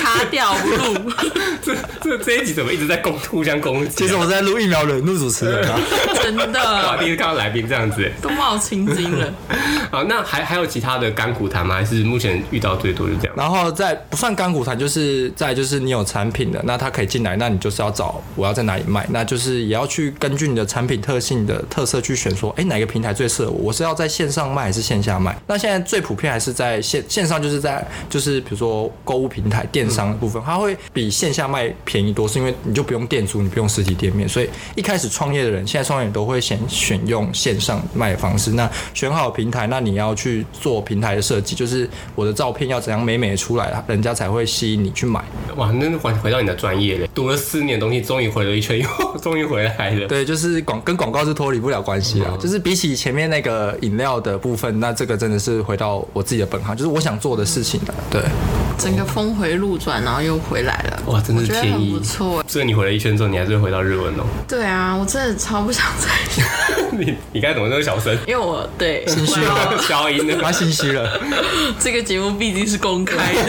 [0.00, 1.12] 卡掉不录，
[1.62, 3.92] 这这这一集怎么一直在攻互相攻击啊？
[3.96, 5.78] 其实我在录疫苗人录主持人啊。
[6.22, 8.10] 真哇，的第一次看到来宾这样子。
[8.20, 9.32] 都冒青筋了。
[9.90, 11.76] 好，那还还有其他的干股谈吗？
[11.76, 13.34] 还是目前遇到最多就这样？
[13.36, 23.70] 然后在不算干股谈，就是在就是你有产品的，那他可以进来，那你就是要找我要在哪里卖，那就是也要去根据你的产品特性的特色去选说，哎，哪个平台最适合我？
[23.70, 25.36] 我是要在线上卖还是线下卖？
[25.46, 38.52] 那现在最普遍还是在线线上，就是在就是比如说购物平台电商的部分，它会比线下卖便宜多，是因为你就不用店租，你不用实体店面，所以一开始创业的人，现在创业人都会先选用线上卖的方式。
[38.52, 45.24] 那选好平台，那你要去做平台的设计，就是我的照片要怎样美美的出来，人家才会吸引你去买。
[45.56, 48.88] 哇，那回回到你的专业嘞，读了四年的东西，终于回了一圈，又
[49.20, 50.06] 终于回来了。
[50.06, 52.36] 对，就是广跟广告是脱离不了关系啦。
[52.40, 57.94] 就是比起前面那个饮料的部分，那这个真的是回到我自己的本行，就是我想做的事情的。
[58.10, 58.22] 对，
[58.80, 61.02] 整个峰回路转，然后又回来了。
[61.06, 62.00] 哇，真的我觉得很是天意不。
[62.00, 62.42] 错。
[62.48, 64.24] 所以你回了一圈之后，你还是会回到日文哦。
[64.48, 68.16] 对啊，我真的超不想再，你你该怎么那么小声？
[68.26, 71.20] 因为我对心虚了，消音了，蛮心虚了。
[71.80, 73.40] 这个节目毕竟是公开的。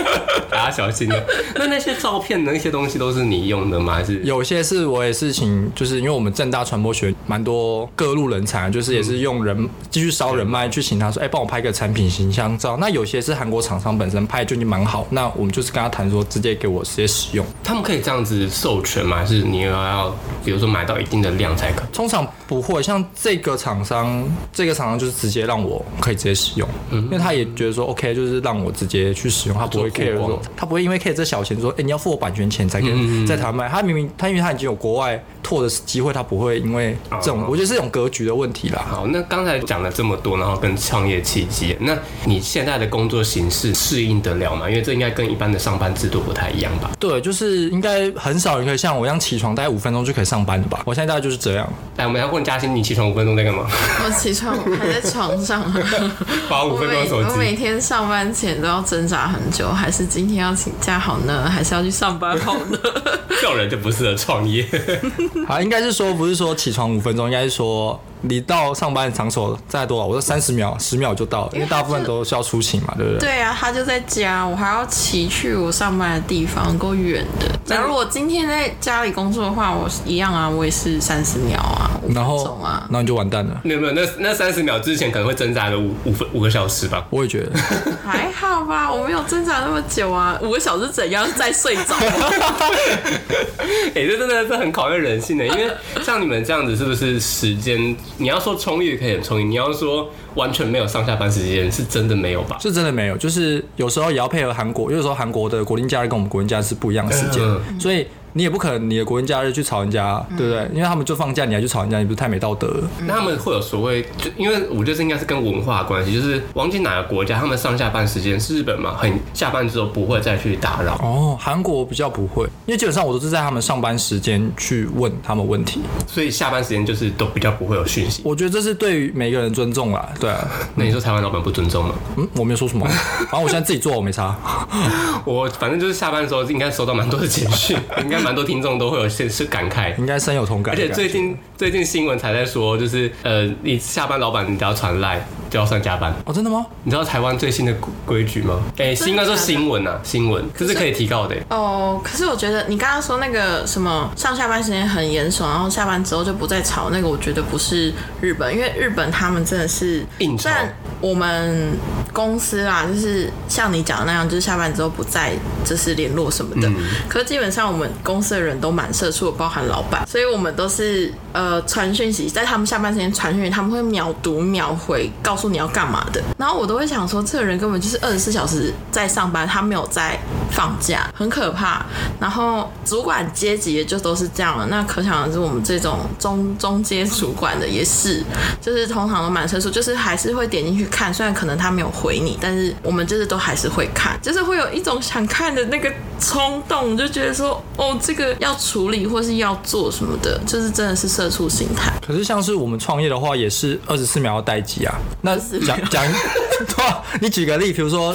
[0.50, 1.22] 大家小心了。
[1.54, 3.94] 那那些照片的那些东西都是你用的吗？
[3.94, 12.76] 还是有些是我也是请，就是因为我们正大传播学蛮多各路人才，就是也是用人继续烧人脉去请他说，哎、帮我拍个产品形象照。
[12.78, 17.46] 那有些是韩国厂商本身拍的就已经蛮好，那我们就是跟他谈说，直接给我直接使用。
[17.62, 19.18] 他们可以这样子授权吗？
[19.18, 21.82] 还是你要要比如说买到一定的量才可？
[21.92, 33.68] 通常不会，像这个厂商，这个厂商就是直接让我可以直接使用，嗯因为他也觉得说 OK，就是让我直接去使用，他不会做 care 说，他不会因为 care 这小钱说，哎、你要付我版权钱才可以在台湾卖。
[33.68, 38.84] 他明明他因为他已经有国外拓的机会，他不会因为这种，哦我觉得是一种格局的问题啦。
[38.88, 44.68] 好，那刚才讲了这么多，然后跟创业契机，那你现在的工作形式适应得了吗？
[44.68, 46.90] 因为这应该跟一般的上班制度不太一样吧？
[46.98, 50.82] 对，就是应该很少人可以像我一样起床大概五分钟就可以上班的吧？
[50.84, 51.72] 我现在大概就是这样。
[51.96, 53.68] 来，我们要问嘉欣，你起床五分钟在干嘛？
[54.04, 55.62] 我起床还在床上，
[56.50, 57.54] 把五分钟手机我每。
[57.60, 62.78] 天上班前都要挣扎很久，还是今天要请假好呢，还是要去上班好呢？
[63.40, 64.66] 这种人就不适合创业。
[65.46, 70.06] 好，应该是说不是说起床五分钟，应该是说你到上班的场所再多少？
[70.06, 73.28] 我说三十秒，十秒就到了，因为大部分都是要出勤嘛，对不对？
[73.28, 77.46] 对啊，他就在家，我还要骑去我上班的地方，够远的。
[77.66, 82.69] 假如我今天在家里工作的话，我一样啊，我也是三十秒啊，五分然后钟啊然。
[82.69, 83.60] 后你就完蛋了。
[83.64, 87.06] 没有没有，那那三十秒之前可能会挣扎个五五分五个小时吧。
[87.10, 87.52] 我也觉得，
[88.04, 91.94] 还好吧，我没有挣扎那么久啊，五个小时怎样再睡着？
[93.94, 95.70] 哎、这真的是很考验人性的，因为
[96.02, 97.96] 像你们这样子，是不是时间？
[98.18, 102.56] 你要说充裕可以很充裕，你要说完全没有上下班时间，是真的没有吧？
[102.60, 110.68] 是真的没有，就是有时候也要配合韩国，有时候韩国的国定假日跟我们国定假日是不一样的时间，嗯所以你也不可能你的国定假日去吵人家，对不对？
[110.72, 112.88] 因为他们就放假，你还去吵人家，你不是太没道德了？
[113.06, 128.22] 那他们会有所谓，就因为我觉得这应该是跟文化关系，就是忘记哪个国家，他们上下班时间是日本嘛，很下班之后不会再去打扰，哦，韩国比较不会，因为基本上我都是在他们上班时间去问他们问题，所以下班时间就是都比较不会有讯息。
[128.24, 131.94] 我觉得这是对于每个人尊重啦，对啊， 那你说台湾老板不尊重吗？
[132.16, 132.86] 嗯，我没有说什么，
[133.30, 134.36] 反正我现在自己做，我没差。
[135.24, 139.96] 我反正就是下班的时候应该收到蛮多的简讯，应该蛮多听众都会有些是感慨。
[139.98, 140.76] 应该深有同感而。
[140.76, 146.14] 且最近最近新闻才在说，就是呃，你下班老板你只要传赖就要算加班。
[146.24, 146.64] 哦，真的吗？
[146.84, 148.60] 你知道台湾最新的规规矩吗？
[148.78, 161.72] 哎、真的应该说新闻啊，新闻这是可以提告的、哦，可是我觉得你刚刚说那个什么上下班时间很严守，然后下班之后就不再吵，那个我觉得不是日本，因为日本他们真的是硬吵虽然我们
[162.12, 165.32] 公司啦，就是像你讲的那样，就是下班之后不再
[165.64, 166.70] 就是联络什么的，
[167.08, 180.18] 可是基本上我们公司的人都蛮社畜，包含老板，所以我们都是呃传讯息，在他们下班时间传讯息，他们会秒读秒回，告说你要干嘛的，然后我都会想说，这个人根本就是二十四小时在上班，他没有在
[180.50, 181.84] 放假，很可怕。
[182.18, 188.22] 然后主管阶级也就都是这样了，那可想而知，我们这种中中阶主管的也是，
[188.60, 201.92] 就是通常都蛮社畜，就是还是会点进去看，虽然可能他没有回你，但是我们就是都还是会看，就是会有一种想看的那个冲动，就觉得说，哦，这个要处理或是要做什么的，就是真的是社畜心态。
[202.06, 204.94] 可是像是我们创业的话，也是二十四秒要待机啊。
[205.22, 206.04] 那讲讲，
[206.66, 208.14] 对啊，你举个例，比如说，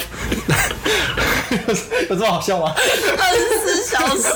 [2.09, 2.73] 有这么好笑吗？
[2.75, 4.23] 二十四小时，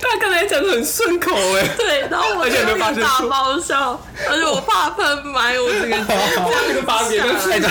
[0.00, 5.96] 他刚才讲的很顺口哎，对，然后我就没有发现打错爆笑，而且我怕喷麦，我 这个
[6.68, 7.68] 这个发别人哎对，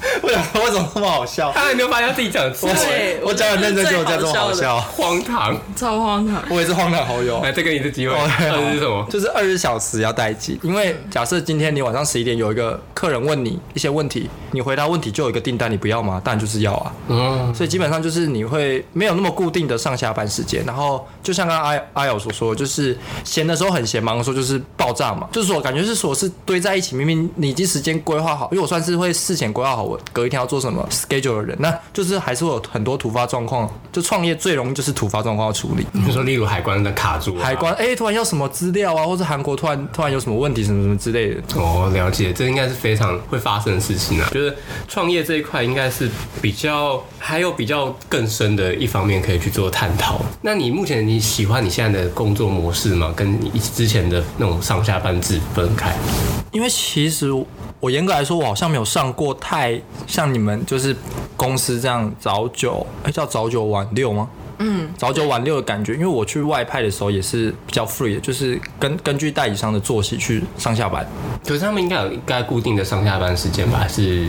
[0.22, 1.52] 我想说为什么那么好笑？
[1.52, 4.78] 他还没有发现他自己讲错，对我讲很认真，结果这么好笑。
[4.80, 5.56] 荒唐。
[5.76, 6.42] 超荒唐。
[6.50, 7.40] 我也是荒唐好友。
[7.42, 9.06] 来，再给你一次机会，哦对这是什么？
[9.10, 16.20] 就是二十小时要待机，因为假设今天你晚上十一点有一个客人问你一些问题，你回答问题就有一个订单，你不要吗？
[16.24, 16.92] 当然就是要啊。
[17.08, 35.86] 嗯，所以基本上就是你会没有那么固定的上下班时间，然后就像刚刚阿阿友所说，就是闲的时候很闲，忙的时候就是爆炸嘛，就是说感觉是说是堆在一起，明明你已经时间规划好，因为我算是会事前规划好我隔一天要做什么 schedule 的人，那就是还是会有很多突发状况，就创业最容易就是突发状况要处理。
[35.92, 44.28] 你说例如海关的卡住啊，海关哎、突然要什么资料啊，或者韩国突然突然有什么问题什么什么之类的，哦，了解，这应该是非常会发生的事情啊。
[44.32, 44.54] 就是
[44.86, 46.10] 创业这一块，应该是
[46.42, 50.20] 比较还有比较更深的一方面可以去做探讨。
[50.42, 53.12] 那你目前你喜欢你现在的工作模式吗？
[53.16, 55.96] 跟你之前的那种上下班制分开？
[56.52, 57.28] 因为其实
[57.80, 60.94] 我严格来说，我好像没有上过太像你们就是
[61.36, 64.28] 公司这样早九，哎、叫早九晚六吗？
[64.58, 71.06] 嗯，早九晚六的感觉，因为我去外派的时候也是比较 free 的，就是根根据代理商的作息去上下班。
[71.46, 73.78] 可是他们应该有应该固定的上下班时间吧？
[73.78, 74.26] 还是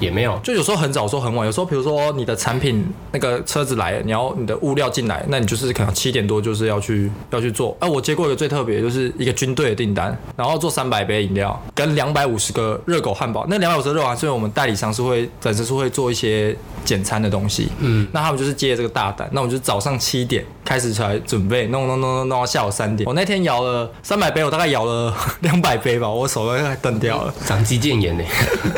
[0.00, 0.38] 也没有？
[0.42, 7.76] 就有时候很早，有时候很晚，有时候比如说你的产品那个车子来了，你要你的物料进来，那你就是可能七点多就是要去要去做。
[7.80, 13.44] 哎、我接过一个最特别，就是一个军队的订单，然后做三百杯饮料跟两百五十个热狗汉堡。
[13.48, 23.06] 那两百五十个热狗汉堡，所以我们代理商是会本身是会做一些简餐的东西，嗯，那他们就是接这个大单，那我们就早上七点开始才准备，弄弄弄弄弄到下午三点。
[23.06, 27.34] 我那天摇了三百杯，我大概摇了 两百杯吧，我手都快断掉了。
[27.46, 28.24] 长肌腱炎呢？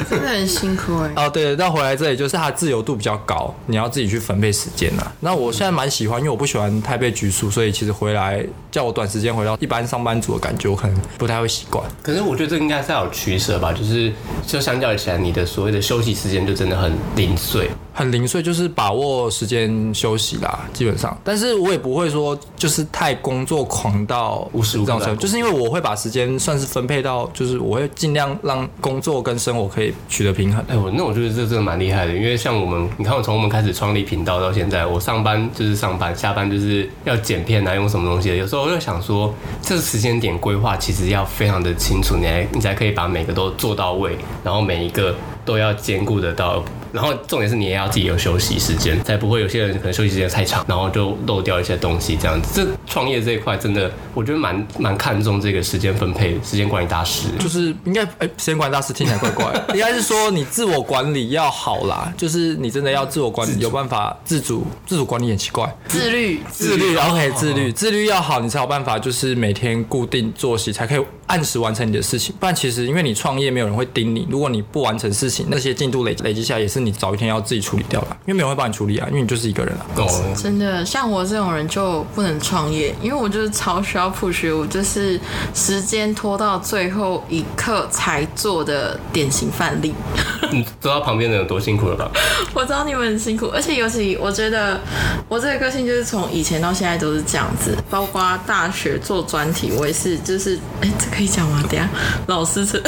[0.09, 5.13] 真的很辛苦哎、哦，对，到回来这里就是它的自由度比较高，你要自己去分配时间啊。
[5.21, 11.85] 那我现在蛮喜欢，因为我不喜欢太被拘束，所以其实回来叫我短时间回到一般上班族的感觉，我可能不太会习惯。
[12.03, 14.13] 可是我觉得这应该是要有取舍吧，就是
[14.47, 17.71] 就相较起来，你的所谓的休息时间就真的很零碎。
[17.93, 21.17] 很零碎，就是把握时间休息啦，基本上。
[21.25, 30.65] 但是我也不会说就是太工作狂到无时无刻这种程度，在工作就是因为我会把时间算是分配到，就是我会尽量让工作跟生活可以取得平衡。
[30.69, 38.37] 哎，我那我觉得这真的蛮厉害的，因为像我们，你看我从我们开始创立频道到现在，我上班就是上班，下班就是要剪片啊，用什么东西的。
[38.37, 46.63] 有时候我就想说，这个时间点规划其实要非常的清楚，你才你才可以把每个都做到位，然后每一个都要兼顾得到。
[46.93, 52.49] 然后重点是你也要自己有休息时间，才不会有些人可能休息时间太长，然后就漏掉一些东西这样子。
[52.53, 57.29] 这创业这一块真的，我觉得蛮蛮看重这个时间分配、时间管理大师。
[57.39, 72.35] 就是应该哎，时间管理大师听起来怪怪的，应该是说你自我管理要好啦，就是你真的要自我管理，有办法自主，自主管理很奇怪，自律，自律，OK，自律，自律要好，你才有办法，就是每天固定作息，才可以按时完成你的事情。
[72.41, 79.87] 不然其实因为你创业，没有人会盯你，如果你不完成事情，那些进度累累积下来，也是你早一天要自己处理掉的，因为没有人会帮你处理啊，因为你就是一个人啊。
[79.97, 85.19] 哦，真的，像我这种人就不能创业，因为我就是超需要 push，我就是
[85.55, 89.95] 时间拖到最后一刻才做的典型范例。
[90.53, 92.11] 你知道旁边的人有多辛苦了吧？
[92.53, 94.81] 我知道你们很辛苦，而且尤其我觉得
[95.29, 101.63] 我这个个性就是从以前到现在都是这样子，包括大学做专题，我也是，就是哎、这可以讲吗？
[101.71, 101.89] 等一下
[102.27, 102.83] 老师是。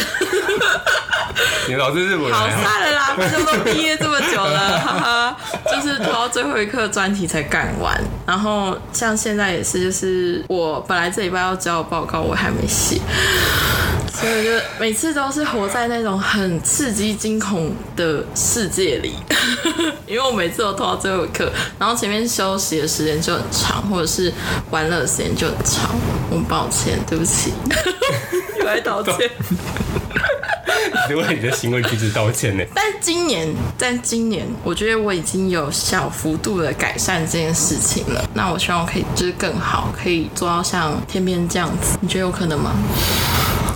[1.68, 2.48] 你老师是不好？
[2.48, 5.36] 算了啦，反正都毕业这么久了，哈哈，
[5.70, 7.98] 就是拖到最后一刻专题才干完。
[8.26, 13.00] 然后像现在也是，就是我本来这礼拜要交的报告我还没写，
[14.14, 19.14] 所以就每次都是活在那种很刺激惊恐的世界里，
[20.06, 24.32] 因为我每次都拖到最后一刻，然后前面休息的时间就很长，或者是
[24.70, 25.90] 玩乐的时间就很长。
[26.30, 27.52] 我很抱歉，对不起，
[28.58, 29.30] 又来道歉。
[31.08, 32.64] 你为你的行为举止道歉呢？
[32.74, 38.24] 但今年，但今年，我觉得我已经有小幅度的改善这件事情了。
[38.34, 41.98] 那我希望我可以就是更好，可以做到像天边这样子。
[42.00, 42.72] 你觉得有可能吗？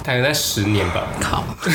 [0.05, 1.07] 大概在十年吧。
[1.21, 1.43] 靠！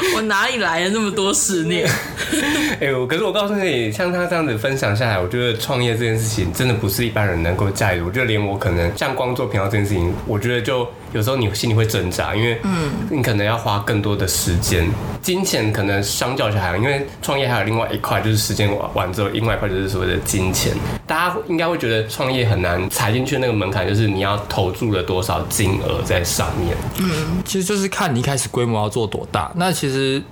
[0.16, 1.88] 我哪里来的那么多思念？
[2.80, 8.00] 哎、呦可是我告诉你，像他这样子分享下来，我觉得创业这件事情真的不是一般人能够驾驭。
[8.00, 14.86] 我觉得连我可能像光做频道这件事情，我觉得就有时候你心里会挣扎，因为嗯，你可能要花更多的时间，
[15.22, 20.72] 金钱可能相较起来，因为创业还有另外一块就是时间完完之后，另外一块就是所谓的金钱。
[21.06, 26.76] 大家应该会觉得创业很难踩进去那个门槛，就是你要投注了多少金额在上面。
[26.98, 29.50] 嗯其实就是看你一开始规模要做多大。
[29.56, 29.87] 那其实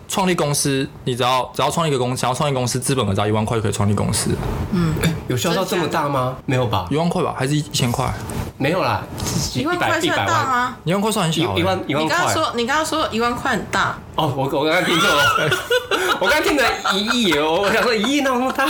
[0.09, 4.31] 创立公司，你只要只要创立一个公司，想要创立公司，资本额只要一万块就可以创立公司，
[4.73, 4.95] 嗯
[5.29, 6.37] 有需要到这么大吗？
[6.47, 6.87] 没有吧？
[6.91, 8.13] 一万块吧，还是一千块？
[8.59, 9.03] 没有啦，
[9.55, 10.77] 一万块算大吗？
[10.85, 12.05] 一万块算很小、欸，一万一万块。
[12.05, 15.51] 你刚刚说，你刚刚说一万块很大，哦，我我刚刚听错了，
[16.21, 18.67] 我刚刚听成一亿哦，我我想说一亿那么大。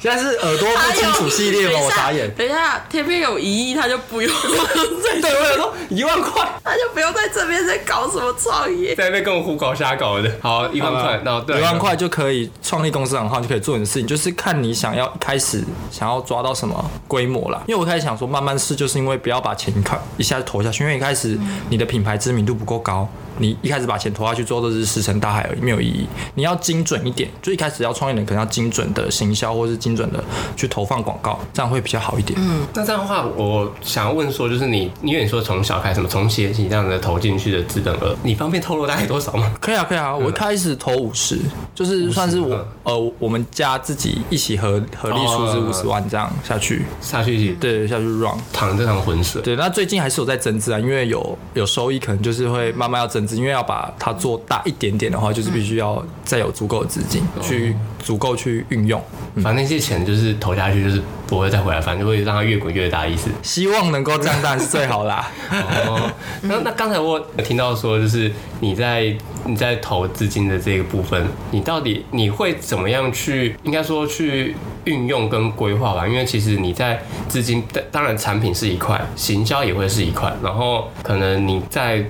[0.00, 1.80] 现在是耳朵不清楚系列吗？
[1.84, 2.32] 我傻眼。
[2.34, 4.32] 等一下，天边有一亿，他就不用
[5.04, 8.94] 再， 对，我想说一万块，他就不用在这边再搞什么创业。
[8.94, 10.32] 在那边跟我胡搞瞎搞的。
[10.40, 17.62] 好，一万块，那对，一万块就可以创立公司然后，就可以做你的事情，就是看你想要一开始想要抓到什么规模啦。
[17.66, 23.06] 因为我开始想说慢慢试，就是因为不要把钱看一下就投下去，因为一开始你的品牌知名度不够高，
[23.40, 26.06] 你一开始把钱投下去，之后都是石沉大海而已，没有意义。
[26.34, 30.22] 你要精准一点，就一开始要创业人可能要精准的行销，或是精准的
[30.54, 32.38] 去投放广告，这样会比较好一点。
[32.40, 39.50] 嗯，那这样的话，我想要问说，就是你，因为你说从小开始嘛，从企业起这样的投进去的资本额，你方便透露大概多少吗？
[39.60, 41.38] 可以啊，可以啊，我一开始投五十，
[41.74, 48.30] 就是算是我嗯呃我们家自己一起合合力出资哦五十万这样下去，下去一起对，下去 run。
[48.52, 49.40] 淌这趟浑水。
[49.42, 59.00] 对，那最近还是有在增资啊，因为有有收益，可能就是会慢慢要增资，因为要把它做大一点点的话，就是必须要再有足够的资金去足够去运用，
[59.36, 63.30] 反正那些钱就是投下去，就是不会再回来，反正就会让它越滚越大，意思。
[63.42, 65.30] 希望能够这样当然是最好啦。
[65.86, 66.10] 哦，
[66.42, 76.06] 那那刚才我有听到说，就是你在你在投资金的这个部分，你到底你会怎么样去，应该说去运用跟规划吧？
[76.08, 82.02] 因为其实你在资金，当当然产品是一块，行销也会是一块，然后可能你在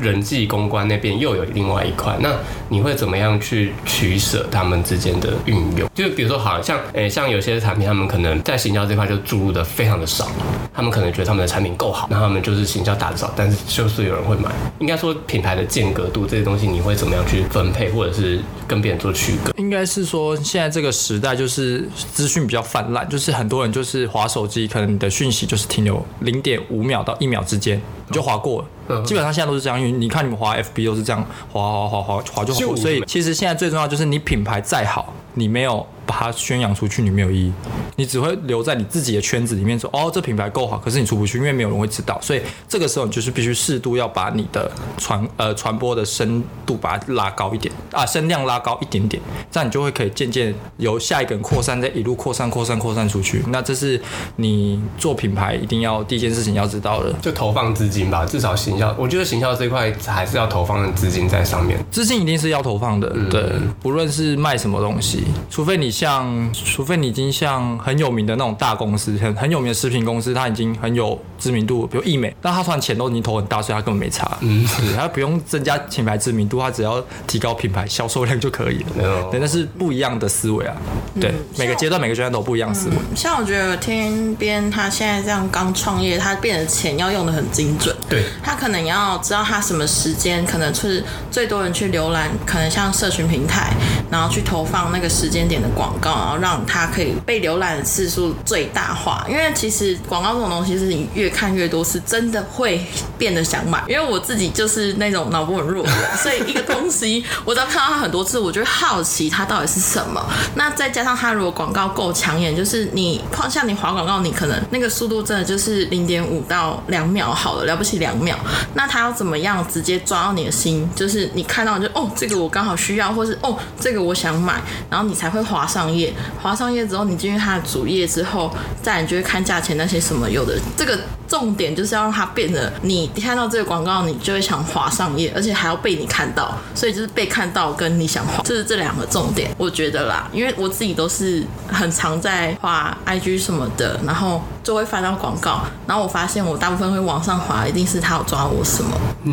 [0.00, 2.30] 人际公关那边又有另外一块，那
[2.68, 5.88] 你会怎么样去取舍他们之间的运用？
[5.94, 10.28] 就比如说，好像诶、像有些产品，他们可能在行销这块就注入的非常的少，
[10.74, 14.50] 他们可能觉得他们的产品够好，那他们就是行销打的少，但是就是有人会买。
[14.78, 19.52] 应该说品牌的间隔度这些东西，你会怎么样去分配，或者是跟别人做区隔？
[19.56, 27.80] 应该是说，现在这个时代就是资讯比较泛滥，就是很多人就是划手机，可能你的讯息就是停留零点五秒到一秒之间，
[28.10, 28.68] 你就划过了。
[28.88, 32.76] 嗯基本上现在都是这样，因为你看你们划 FB 都是这样划划划划划就划过。
[32.76, 37.52] 所以其实现在最重要就是你品牌再好，你没有把它宣扬出去，你没有意义，
[37.94, 42.18] 你只会留在你自己的圈子里面说哦，这品牌够好，可是你出不去，因为没有人会知道。
[42.20, 53.44] 所以这个时候你就是必须适度要把你的传呃传播的深度把它拉高一点啊，声量拉高一点点，这样你就会可以渐渐由下一个人扩散，再一路扩散扩散扩散出去。
[53.46, 54.00] 那这是
[54.34, 57.12] 你做品牌一定要第一件事情要知道的。
[57.22, 61.78] 就投放资金吧，至少行销，我觉得行销这一块还是要投放的资金在上面。
[61.92, 63.44] 资金一定是要投放的，对，
[63.80, 79.28] 不论是卖什么东西，除非你像，除非你已经像很有名的那种大公司，很很有名的食品公司，它已经很有知名度，比如益美，但它突然钱都已经投很大，所以它根本没差，嗯，它不用增加品牌知名度，它只要提高品牌销售量就可以了，哦。
[79.30, 80.74] 对，那是不一样的思维啊，
[81.20, 87.94] 对，每个阶段每个阶段都不一样思维，像我觉得天边他现在这样刚创业，他变得钱要用的很精准。
[88.08, 93.74] 对，他可能要知道他什么时间可能是最多人去浏览，可能像社群平台，
[94.10, 99.24] 然后去投放那个时间点的广告，然后让它可以被浏览的次数最大化。
[99.26, 102.84] 因为其实广告这种东西是你越看越多，是真的会
[103.16, 103.82] 变得想买。
[103.88, 110.22] 因为我自己就是那种脑波很弱的，所以一个东西我只要看到它很多次，我就会好奇它到底是什么。
[110.54, 118.36] 那再加上它如果广告够抢眼，就是你像你划广告，你可能那个速度真的就是零点五到两秒好了，了不起两秒。
[118.74, 120.86] 那它要怎么样直接抓到你的心？
[120.94, 124.60] 就是你看到就哦，这个我刚好需要，或是哦，这个我想买，
[124.90, 126.12] 然后你才会划上页。
[126.42, 128.52] 滑上页之后，你进入它的主页之后，
[128.82, 130.58] 再你就会看价钱那些什么有的。
[130.76, 130.98] 这个
[131.30, 136.58] 重点就是要让它变得，你看到这个广告，你就会想滑上页，而且还要被你看到。
[136.74, 140.28] 所以就是被看到跟你想滑，这是这两个重点，我觉得啦。
[140.32, 148.90] 因为我自己都是很常在画 IG 什么的，然后就会翻到广告，然后我发现我大部分会往上滑，一定是他有抓我什么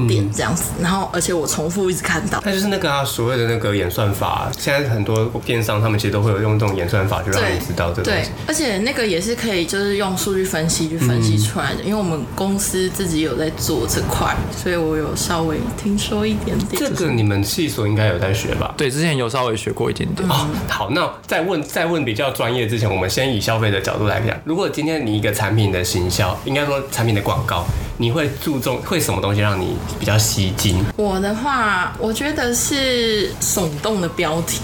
[0.07, 2.39] 点这样子，然后而且我重复一直看到。
[2.45, 11.83] 那就是那个啊，所谓的那个演算法，现在很多电商他们其实都会有用这种演算法，就让对你知道这个东对西。，而且那个也是可以，就是用数据分析去分析出来的。
[11.87, 16.77] 因为我们公司自己有在做这块，所以我有稍微听说一点点。
[16.77, 18.73] 这个你们系所应该有在学吧？
[18.75, 20.27] 对，之前有稍微学过一点点。
[20.27, 27.65] 哦，好，那在问在问比较专业之前，我们先以消费者角度来讲，如果今天你一个个产品的行销，应该说产品的广告，
[27.97, 30.83] 你会注重会什么东西让你比较吸睛？
[30.95, 34.61] 我的话，我觉得是耸动的标题。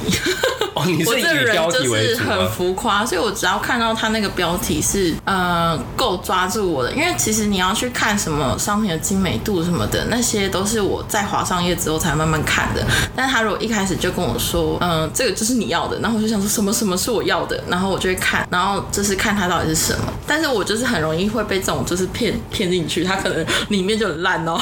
[0.84, 2.44] 哦，你我是以这人就标题为是很？
[2.54, 12.86] 浮夸，所以我只要看到他那个标题是呃够抓住我的，因为其实你要去看什么商品的精美度什么的，那些都是我在划上页之后才慢慢看的。
[13.16, 20.14] 但是他如果一开始就跟我说，嗯、这个就是你要的，然后我就想说什么什么是我要的，然后我就会看，然后就是看它到底是什么。
[20.28, 24.60] 但是我就是很容易会被这种就是骗骗进去，它可能里面就很烂哦。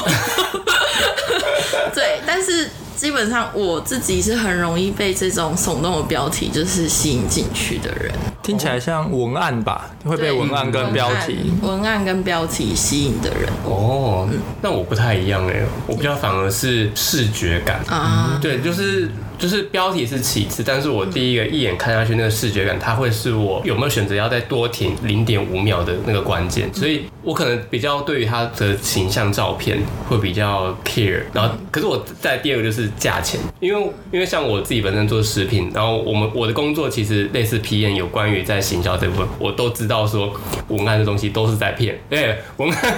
[1.94, 2.70] 对，但是
[3.02, 8.12] 基本上我自己是很容易被这种耸动的标题就是吸引进去的人，
[8.44, 9.90] 听起来像文案吧？
[10.04, 11.50] 会被文案跟标题。
[11.60, 14.28] 文案、文案跟标题吸引的人哦，
[14.60, 17.80] 那我不太一样哎，我比较反而是视觉感。
[17.88, 40.32] 啊，对，就是就是标题是其次，但是我第一个一眼看下去那个视觉感，它会是我有没有选择要再多停零点五秒的那个关键，所以我可能比较对于它的形象照片会比较 care，然后可是我在第二个就是价钱，因为因为像我自己本身做食品，然后我们我的工作其实类似 PM 有关于在行销这部分，我都知道说
[40.68, 42.94] 文案这东西都是在骗，对文案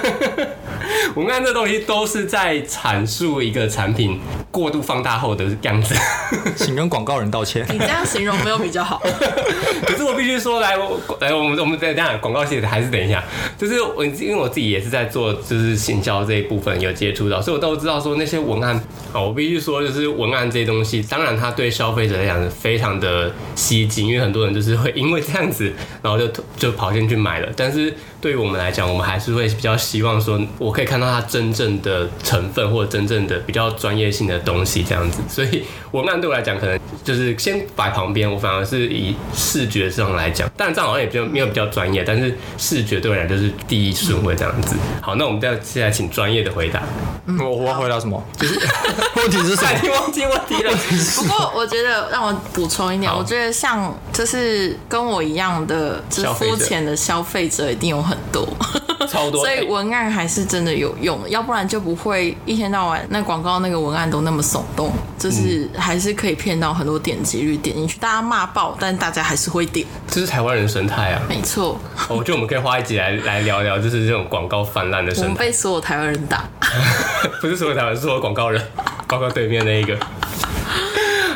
[1.15, 4.19] 文案这东西都是在阐述一个产品
[4.51, 5.95] 过度放大后的样子。
[6.55, 7.65] 请跟广告人道歉。
[7.71, 9.01] 你这样形容没有比较好。
[9.85, 13.23] 可是我必须说，来，我来，我们我们再这样广告系还是等一下，
[13.57, 18.75] 就是我因为我自己也是在做就是行销这一部分有接触到，所以我都知道说那些文案
[19.13, 25.71] 啊，我必须说就是文案这些东西，当然它对消费者来讲是非常的吸睛，因为很多人就是会因为这样子，
[26.01, 27.93] 然后就就跑进去买了，但是。
[28.25, 35.21] 对于我们来讲，我们还是会比较希望说，我可以看到它真正的成分或者真正的比较专业性的东西这样子。
[35.29, 44.75] 所以文案对我来讲，可能就是先摆旁边，我反而是以视觉上来讲，当然这样好像也比较没有比较专业，但是视觉对我来讲就是第一顺位这样子。
[45.03, 46.81] 好，那我们再现在请专业的回答。
[47.39, 48.23] 我我要回答什么？
[48.39, 48.59] 就是
[49.17, 49.69] 问题是什么？
[49.83, 50.71] 你忘记问题了？
[51.17, 58.47] 不过我觉得让我补充一点，我觉得像就是跟我一样的就是肤浅的消费者一定有很多。
[59.09, 59.43] 超多。
[59.45, 69.85] 所以哎文案还是真的有用，要不然就不会一天到晚那广告那个文案都那么耸动，就是还是可以骗到很多点击率，点进去大家骂爆，但大家还是会点。
[70.07, 71.21] 这是台湾人生态啊！
[71.27, 75.45] 没错，我觉得我们可以花一集来 来聊聊，就是这种广告泛滥的生态。
[75.45, 76.45] 被所有台湾人打。
[77.41, 78.61] 不是所有台湾，是所有广告人，
[79.07, 79.97] 包括对面那一个。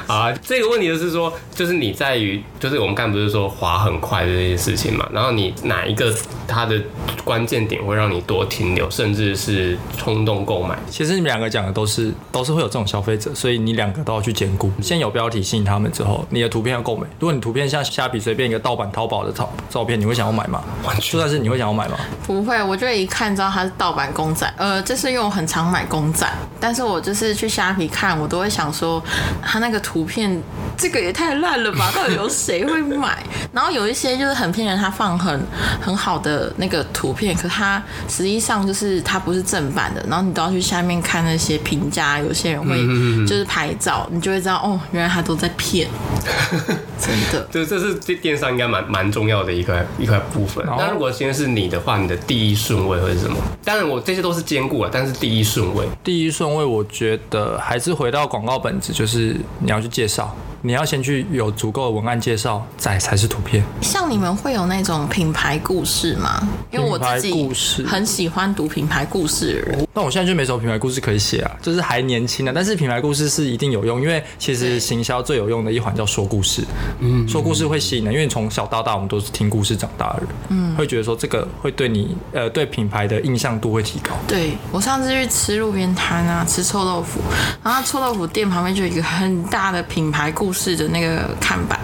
[0.09, 6.11] 啊，这个问题就是说，就是你在于，就是我们刚才不是说滑很快的这些事情嘛，然后你哪一个
[6.47, 6.81] 它的
[7.23, 10.75] 关键点会让你多停留，甚至是冲动购买？
[10.89, 14.71] 其实你们两个讲的都是都是会有这种消费者，所以你两个都要去兼顾。
[14.81, 17.05] 先有标题吸引他们之后，你的图片要够美。
[17.19, 20.63] 如果你图片像虾皮随便一个盗版淘宝的照照片，你会想要买吗？
[20.83, 21.95] 完全就算是你会想要买吗？
[22.25, 24.51] 不会，我就一看知道它是盗版公仔。
[24.57, 26.27] 呃，就是因为我很常买公仔，
[26.59, 29.03] 但是我就是去虾皮看，我都会想说，
[29.43, 30.41] 它那个图片
[30.77, 33.23] 这个也太烂了吧， 到底有谁会买？
[33.53, 35.39] 然后有一些就是很骗人，他放很
[35.81, 42.77] 很好的那个图片，可他实际上就是他不是正版的，然后你都要去下面看那些评价，有些人会
[43.25, 45.87] 就是拍照，你就会知道哦，原来他都在骗，
[46.99, 47.47] 真的。
[47.51, 50.63] 这这是这电商应该蛮蛮重要的一块一块部分。
[50.67, 53.37] 哦那如果今天是你的话，你的第一顺位会是什么？
[53.65, 63.63] 当然我这些都是兼顾了，但是第一顺位，第一顺位，我觉得还是回到广告本质，就是你要去介绍，你要先去有足够的文案介绍，再才是图片。
[63.81, 66.47] 像你们会有那种品牌故事吗？
[66.71, 69.87] 因为我自己故事很喜欢读品牌故事的人。
[69.93, 72.51] 那我现在就没什么品牌故事可以写啊，就是还年轻啊。
[72.53, 76.63] 但是品牌故事是一定有用，因为其实行销最有用的一环叫说故事。
[76.99, 84.11] 嗯，说故事会吸引人，因为你从小到大我们都是听故事长大的人，嗯，会觉得说这个会对你呃对品牌的印象度会提高。
[84.27, 87.21] 对我上次去吃路边摊啊，吃臭豆腐，
[87.63, 91.79] 然后臭豆腐店旁边就有一个很大的品牌故事的那个看板，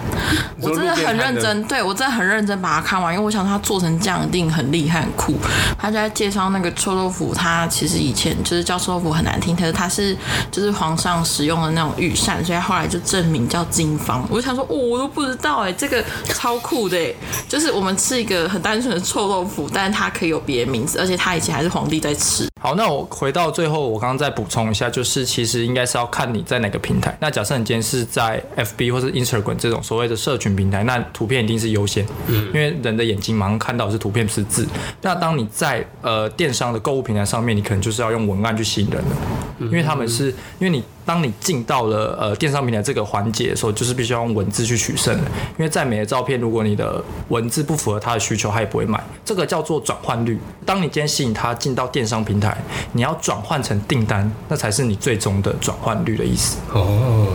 [0.60, 5.34] 我真的很认真，对我真的很认真把它看完，因为我想它做成这样一定很厉害很酷。
[5.78, 10.16] 他就在介绍那个臭豆腐，它其实以前就是叫臭豆腐很难听，可是它是
[10.50, 14.26] 就是皇上使用的那种御膳，所以后来就证明叫金方。
[14.30, 17.14] 我就想说，哦，我都不知道哎，这个超酷的哎，
[17.48, 22.48] 就是我们吃一个很单纯的臭豆腐，但是它可以有别的名字，而且它以前还是皇帝在吃。
[22.58, 27.14] 好，那我回到最后，我刚刚再补充一下，就是其实应该是要看你在哪个平台。
[27.20, 34.66] 那假设你今天是在 FB 或是 Instagram 这种所谓的社群平台，那图片一定是优先，因为人的眼睛马上看到是图片不是字。
[35.02, 39.16] 那当你在呃电商的购物平台上面，你可能就是要用文案去吸引人了，
[39.60, 40.28] 因为他们是
[40.58, 49.02] 因为你当你进到了呃电商平台这个环节的时候，就是必须要用文字去取胜的，因为再美的照片，如果你的文字不符合他的需求，他也不会买。
[49.24, 50.38] 这个叫做转换率。
[50.64, 52.56] 当你今天吸引他进到电商平台，
[52.92, 56.58] 你要转换成订单，那才是你最终的转换率的意思。
[56.72, 57.28] 哦，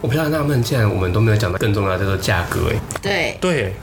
[0.00, 2.76] 我比较纳闷，竟然我们都没有讲到更重要的叫做价格哎。
[3.00, 3.74] 对，对，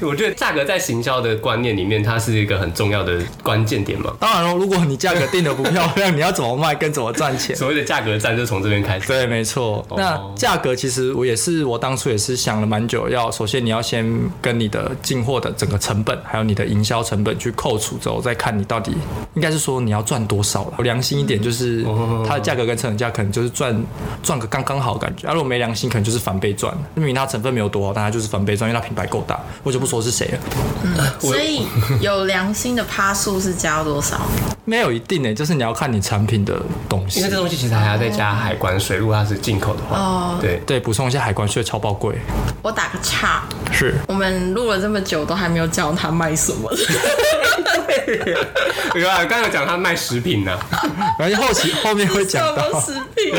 [0.00, 4.14] 我觉得价格在行销的观念里面，它是一个很重要的关键点嘛。
[4.18, 7.54] 当然了，如果你价格定的不漂亮，你要怎么卖跟怎么赚钱？
[7.54, 9.06] 所谓的价格战就从这边开始。
[9.06, 9.84] 对，没错。
[9.96, 13.08] 那价格其实我也是，我当初也是想了蛮久。
[13.08, 14.06] 要首先你要先
[14.40, 18.92] 跟你的进货的整个成本，还有你的营销成本去扣除之后，再看你到底
[19.34, 20.78] 应该是说你要赚多少了。
[20.78, 21.84] 良心一点，就是
[22.26, 23.84] 它的价格跟成本价可能就是赚
[24.22, 25.28] 赚个刚刚好感觉。
[25.28, 26.76] 啊，如果没良心，可能就是翻倍赚。
[26.94, 29.40] 明明它成分没有多好，但它就是翻倍赚，因为它品牌够大。
[29.62, 30.38] 我就不说是谁了。
[30.84, 31.66] 嗯所以
[32.00, 34.20] 有良心的趴数是加多少？
[34.64, 37.18] 没有一定诶，就是你要看你产品的东西。
[37.20, 39.96] 因为这东西其实还要再加海关税，如果它是进口的话。
[39.96, 42.16] 哦，对，对，补充一下海关税超爆贵。
[42.60, 46.70] 我打个岔，是我们录了这么久都还没有教他卖什么。
[47.86, 48.36] 对。
[48.92, 50.54] 对啊，刚刚讲他卖食品呢、
[51.18, 52.78] 反正后期后面会讲到。
[52.78, 53.32] 食品？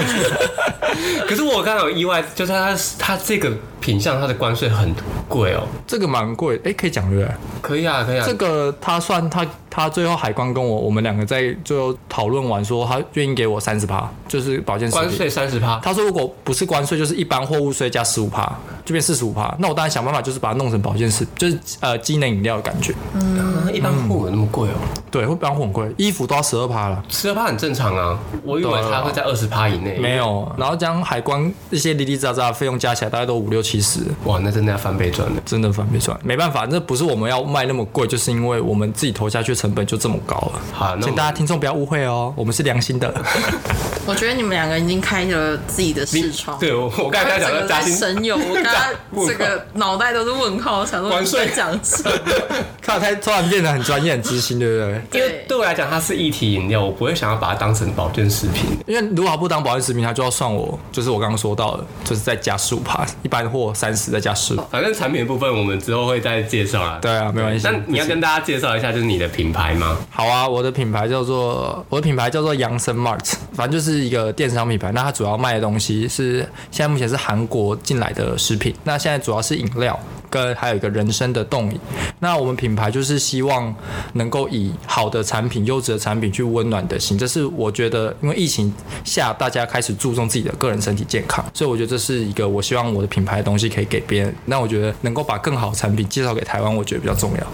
[1.30, 3.52] 可是我刚刚有意外，就是他他这个
[3.82, 4.96] 品相，它的关税很
[5.28, 5.64] 贵哦。
[5.86, 7.36] 这个蛮贵，哎，可以讲对不对？
[7.62, 8.24] 可以啊，可以啊。
[8.26, 15.04] 这个他算他他最后海关跟我我们两个在最后讨论完说，他愿意给我三十趴，就是保健食品。
[15.04, 18.46] 关税三十趴，他说如果不是关税，就是一般货物税加十五趴，
[18.86, 19.54] 就变四十五趴。
[19.60, 22.94] 那我当然想办法，就是把它弄成保健食，就是呃机能饮料的感觉。
[23.16, 24.74] 嗯一般货物那么贵哦？
[25.10, 27.02] 对，会一般货很贵，衣服都要十二趴了。
[27.08, 29.98] 十二趴很正常啊，我以为它会在二十趴以内。
[29.98, 35.42] 没有，然后将海关一些零零杂杂的费用加起来，大概都五六七十，哇，那真的要翻倍赚了。
[35.46, 36.20] 真的翻倍赚。
[36.24, 40.62] 没办法，那不是我们要卖那么贵，就是因为我们自己投下去成本就这么高了。
[40.74, 43.14] 好，那请大家听众不要误会哦，我们是良心的。
[44.08, 46.58] 我觉得你们两个已经开了自己的视窗。
[46.60, 52.12] 对我我刚才讲整个在到嘉兴神游， 我刚刚这个脑袋都是问号，想说你关税在讲什么？
[52.82, 54.76] 看他突然变得很专业、很知心，对不
[55.12, 55.22] 对？
[55.22, 58.66] 因为对我来讲，它是一体饮料，我不会想要把它当成保健食品。
[58.88, 64.56] 因为如果不当保健食品，它就要算我，就是我刚刚说到的，就是再加十五趴，一般货三十再加十。
[64.70, 67.00] 反正产品的部分我们之后会再介绍啊。
[67.02, 67.68] 对啊，没关系。
[67.68, 69.98] 那你要跟大家介绍一下，就是你的品牌吗？
[70.10, 74.92] 好啊，我的品牌叫做我的品牌叫做杨森 Mart，反正就是一个电商品牌。
[74.92, 76.40] 那它主要卖的东西是
[76.72, 80.00] 现在目前是韩国进来的食品，那现在主要是饮料
[80.32, 81.80] 跟还有一个人生的动力。
[82.20, 83.74] 那我们品牌就是希望
[84.14, 88.74] 能够以好的产品、优质的产品去温暖的心，这是我觉得因为疫情
[89.04, 94.34] 下大家开始注重自己的个人身体健康，所以我觉得这是一个我希望我的品牌的东西可以给别人。
[94.46, 97.48] 那我觉得能够把更好产品介绍给台湾，我觉得比较重要。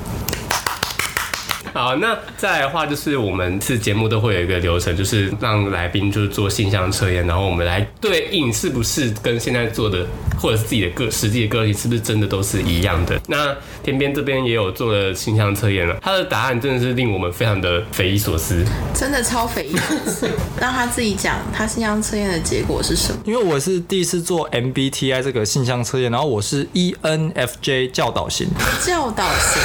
[1.78, 10.04] 好，那再来的话，就是我们次节目都会有一个流程，就是让来宾就是做性向测验，然后我们来对应是不是跟现在做的，
[10.42, 13.22] 或者是自己的个实际的个体是不是真的都是一样的。
[13.28, 18.66] 那天边这边也有做了性向测验了，他的答案真的是令我们非常的匪夷所思。
[18.96, 20.28] 真的超匪夷所思。
[20.60, 23.20] 让他自己讲，他性向测验的结果是什么？
[23.24, 28.48] 因为我是第一次做 MBTI 这个性向测验，然后我是 E ENFJ 教导型，
[28.84, 29.62] 教导型，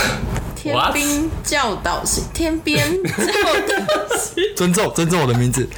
[0.63, 0.93] 天？
[0.93, 3.13] 兵教导是，天边教
[3.67, 4.45] 导型。
[4.57, 5.69] 尊重尊重我的名字。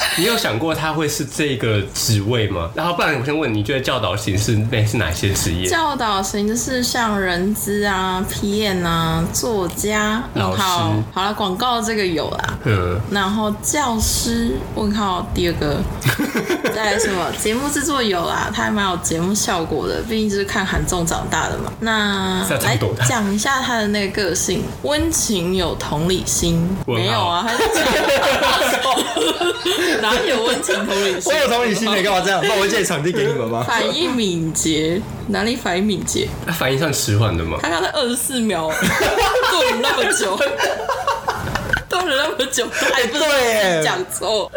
[0.18, 2.70] 你有想过他会是这个职位吗？
[2.74, 5.68] 然后不然我先问，你觉得教导型是类是哪些职业？
[5.68, 10.22] 教导型就是像人资啊、PM 啊、作家。
[10.34, 12.58] 老师问号好了，广告这个有啦。
[12.64, 15.80] 嗯，然后教师问号第二个，
[16.74, 21.72] 再来什么节目制作有啦，他还蛮有节目效果的，毕竟就是看韩综长大的嘛。
[21.80, 22.78] 那来
[23.08, 27.46] 讲一下他的那个个性，温情有同理心，没有啊？
[27.46, 28.76] 他是
[30.02, 31.32] 哪有温情同理心？
[31.32, 32.40] 我有同理心，你干嘛这样？
[32.42, 33.64] 那我会借场地给你们吗？
[33.66, 36.28] 反应敏捷，哪里反应敏捷？
[36.46, 37.58] 他反应算迟缓的吗？
[37.62, 38.70] 他刚才二十四秒，
[39.50, 40.36] 顿了那么久，
[41.88, 44.50] 顿了那么久，哎不是对讲错。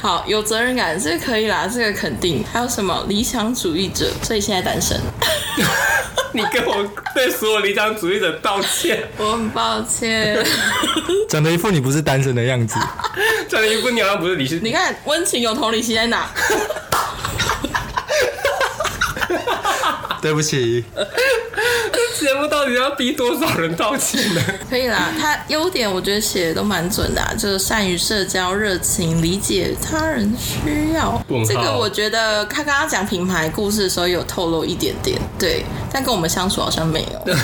[0.00, 2.44] 好，有责任感，这个可以啦，这个肯定。
[2.52, 4.10] 还有什么理想主义者？
[4.22, 4.98] 所以现在单身，
[6.36, 10.44] 你跟我对所有理想主义者道歉， 我很抱歉。
[11.30, 12.78] 讲的一副你不是单身的样子。
[13.48, 16.28] 长的一副你好像不是理是你看温情有同理心在哪？
[20.22, 20.84] 对不起，
[22.18, 24.42] 节目到底要逼多少人道歉呢？
[24.70, 37.34] 可以啦，他优点我觉得写的都蛮准的、啊，就是善于社交、热情、理解他人需要这个我觉得他刚刚讲品牌故事的时候有透露一点点，对，但跟我们相处好像没有。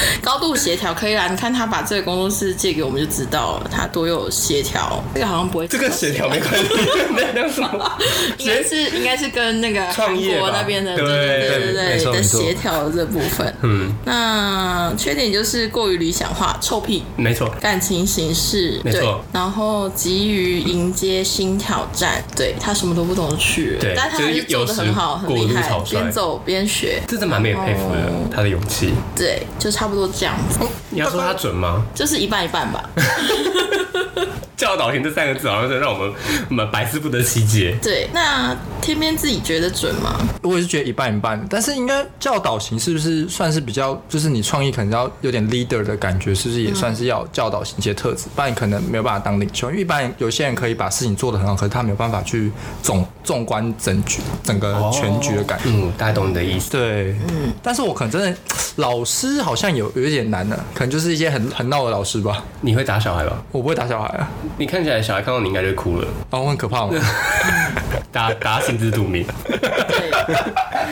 [0.22, 5.02] 高度协调可以啦，你看他把这个工作室借给我们就知道了，他多有协调。
[5.14, 6.68] 这个好像不会，这个协调没关系，
[7.16, 7.98] 那那什么？
[8.38, 13.54] 应该是应该是跟那个韩创业吧国那边的，对对对对对的协调的这部分。
[13.62, 17.04] 嗯，那缺点就是过于理想化、臭屁。
[17.16, 28.90] 没错，感情形式，对没错，然后急于迎接新挑战，对他什么都不懂就去，对但他还是做的很好，很厉害边走边学，这真蛮被佩服的，哦他的勇气。
[29.14, 30.58] 对，就差不多这样子，
[30.90, 31.84] 你要说他准吗？
[31.94, 32.90] 就是一半一半吧。
[34.56, 36.12] 教导型这三个字好像是让我们
[36.48, 37.76] 我们百思不得其解。
[37.82, 40.18] 对，那天边自己觉得准吗？
[40.42, 48.26] 我也是觉得一半一半，但是应该教导型是不是算是比较，就是你创意可能要有点 leader 的感觉，是不是也算是要教导型一些特质？
[48.34, 52.50] 不然你可能没有办法当领袖，因为一般有些人可以把事情做得很好，可是他没有办法去
[52.82, 55.64] 总纵观整局整个全局的感觉。
[55.66, 56.70] 嗯，大家懂你的意思。
[56.70, 58.36] 对，嗯，但是我可能真的
[58.76, 62.42] 老师好像有有一点难的，可能就是一些很很闹的老师吧。
[62.62, 63.42] 你会打小孩吧？
[63.52, 66.92] 我不会打小孩啊，你看起来小孩看到你应该就哭了，哦，我很可怕吗？
[68.12, 69.26] 大家大家心知肚明。
[69.46, 70.10] 对，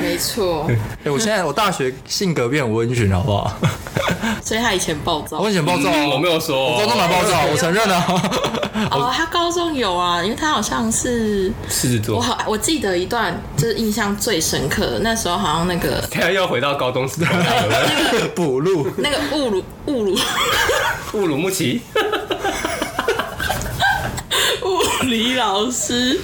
[0.01, 0.67] 没错，
[1.05, 3.57] 哎、我现在我大学性格变很温驯，好不好？
[4.43, 5.49] 所以他以前暴躁我。
[5.49, 8.05] 以前暴躁、嗯我没有说，我高中蛮暴躁， 我承认啊。
[8.91, 12.17] 哦，他高中有啊，因为他好像是狮子座。
[12.17, 20.19] 我好，我记得一段就是印象最深刻的，那时候好像那个现在又回到高中时代了，补录，那个乌鲁乌鲁
[21.15, 21.81] 乌鲁木齐。
[25.07, 26.19] 李老师，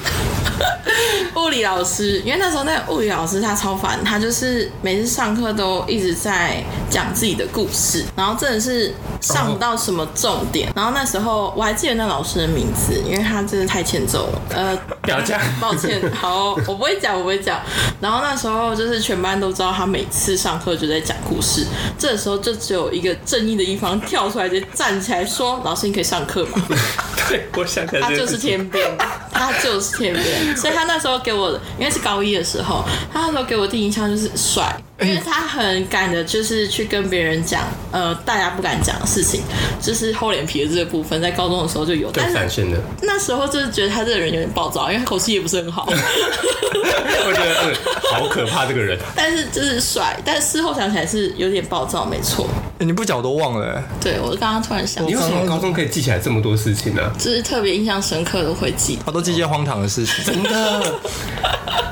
[1.36, 10.72] 物理老师，因为那时候那个物理老师他超烦，他就是每次上课都一直在讲自己的故事，然后真的是上不到什么重点。
[10.74, 14.42] 然后那时候我还记得那老师的名字，因为他真的太欠揍了。
[14.50, 17.60] 呃，不要这样抱歉， 好，我不会讲，我不会讲。
[18.00, 21.64] 然后那时候就是全班都知道他每次上课就在讲故事，
[21.96, 26.60] 这时候就只有一个正义的一方跳出来，就站起来说：“老师，你可以上课吗？”
[27.28, 28.40] 对，我想起来他就是。
[28.40, 28.96] 天边，
[29.30, 39.42] 他就是天边，所以他那时候给我，因为是高一的时候，他那时候给我第一印象就是帅，因为他很敢的，就是去跟别人讲，呃，大家不敢讲的事情，
[39.80, 47.74] 就是厚脸皮的这个部分，在高中的时候就有，最但是闪现的，那时候就是觉得他这个人有点暴躁，因为他口气也不是很好， 我觉得嗯，
[48.12, 48.98] 好可怕这个人。
[49.14, 52.46] 但是就是帅，但是事后想起来是有点暴躁，没错。
[52.78, 53.82] 欸你不讲我都忘了、欸。
[54.00, 57.12] 对我刚刚突然想你，为什么高中可以记起来这么多事情呢？
[57.18, 59.02] 就是特别印象深刻的会记得。
[59.04, 60.24] 他都记一些荒唐的事情。
[60.24, 60.82] 真的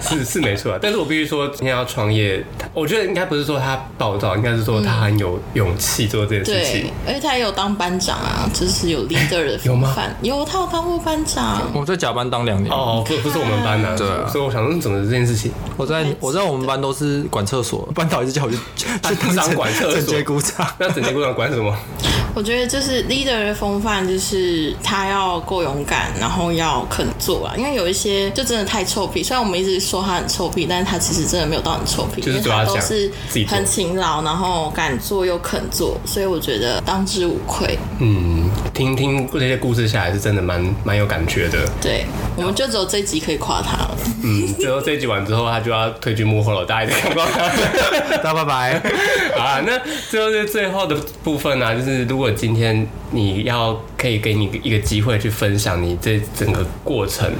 [0.00, 2.42] 是是没错啊，但是我必须说，今天要创业，
[2.72, 10.16] 我觉得应该不是说他暴躁，应该是说他很有勇气做这件事对情。，而且他也有当班长啊，就是有 leader 的有吗风范。
[10.22, 11.62] 有，他有当过班长。
[11.74, 20.66] 我在甲班当两年，哦，不不是我们班的、对啊所以我想说怎么这件事情，我在我在我们班都是管厕所， 班导一直叫我去 去部长当管厕所整洁鼓掌。
[20.78, 21.74] 那整洁鼓掌管什么？
[22.34, 27.54] 我觉得就是 leader 的风范，就是他要够勇敢，然后要肯做啊。
[27.56, 37.78] 因为有一些就真的太臭屁，虽然我们一直说他很臭屁，但是他其实真的没有到很臭屁，就是他讲都是自己很勤劳，然后敢做又肯做，所以我觉得当之无愧。
[38.00, 41.58] 嗯，听听这些故事下来是真的蛮蛮有感觉的。
[41.80, 42.04] 对，
[42.36, 43.96] 我们就只有这一集可以夸他了。
[44.24, 47.48] 嗯，最后这一集完之后，他就要退居幕后了，大家也看不到他。
[48.22, 48.82] 大拜拜。
[49.36, 49.78] 好啊，那
[50.10, 57.30] 最后是最后的部分呢、啊，就是如果今天你要可以给你一个机会去分享你这整个过程，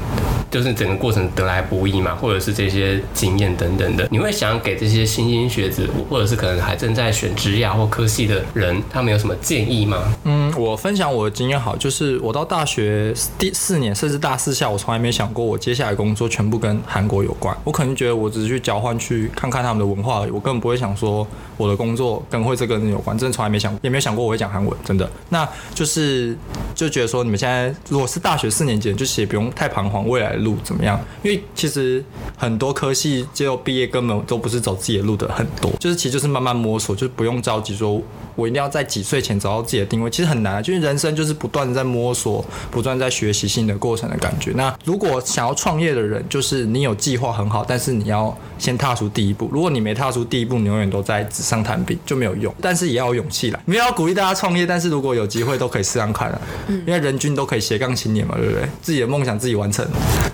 [0.51, 10.13] 就是整个过程得来不易嘛，或者是这些经验等等的，你会想给这些新新学子，或者是可能还正在选职涯或科系的人，他们有什么建议吗？
[10.25, 17.57] 嗯，我分享我的经验好，就是我到大学第四年甚至大四下，我从来没想过我接下来工作全部跟韩国有关。
[17.65, 21.27] 我可能觉得我只是去交换去看看他们的文化而已，我根本不会想说
[21.57, 25.09] 我的工作跟会这个人有关，真的从来没想，也没有想过我会讲韩文，真的。
[25.29, 26.37] 那就是
[26.75, 32.05] 就觉得说，你们现在如果是大学四年级，就其实不用太彷徨未来的路怎么样，因为其实
[32.37, 38.01] 很多科系结果毕业根本都不是走自己的路的很多，就是其实就是慢慢摸索，就是不用着急说
[38.35, 44.53] 我一定要在几岁前找到自己的定位，其实很难啊，就是人生就是不断地在摸索，不断在学习新的过程的感觉。
[44.55, 49.51] 那如果想要创业的人，就是你有计划很好，但是你要先踏出第一步。
[49.53, 52.55] 如果你没踏出第一步，你永远都在纸上谈兵，就没有用。
[52.63, 58.69] 但是也要有勇气来，没有要鼓励大家创业，但是如果有机会都可以试上看啊，嗯因为人均都可以斜杠青年嘛，对不对？
[58.81, 59.85] 自己的梦想自己完成。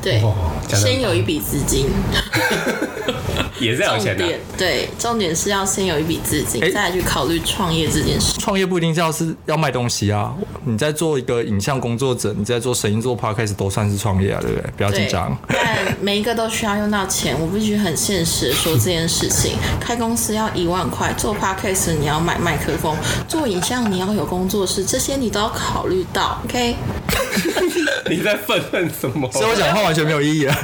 [0.02, 0.22] 对
[0.68, 1.86] 先有一笔资金。
[3.58, 4.26] 也是要钱的。
[4.26, 8.38] 点对，重点是要先有一笔资金，哎再来去考虑创业这件事。
[8.38, 10.34] 创业不一定是要是要卖东西啊，
[10.64, 14.70] 你在做一个影像工作者，你在做声音做 podcast 都算是创业啊，对不对？
[14.76, 19.52] 不要紧对张。，但每一个都需要用到钱，我必须很现实的说这件事情。
[19.80, 22.96] 开公司要一万块，做 podcast 你要买麦克风，
[23.28, 26.40] 做影像你要有工作室，这些你都要考虑到。
[26.44, 26.76] OK，
[28.10, 29.30] 你在愤恨什么？
[29.32, 30.54] 所以我讲话完全没有意义了。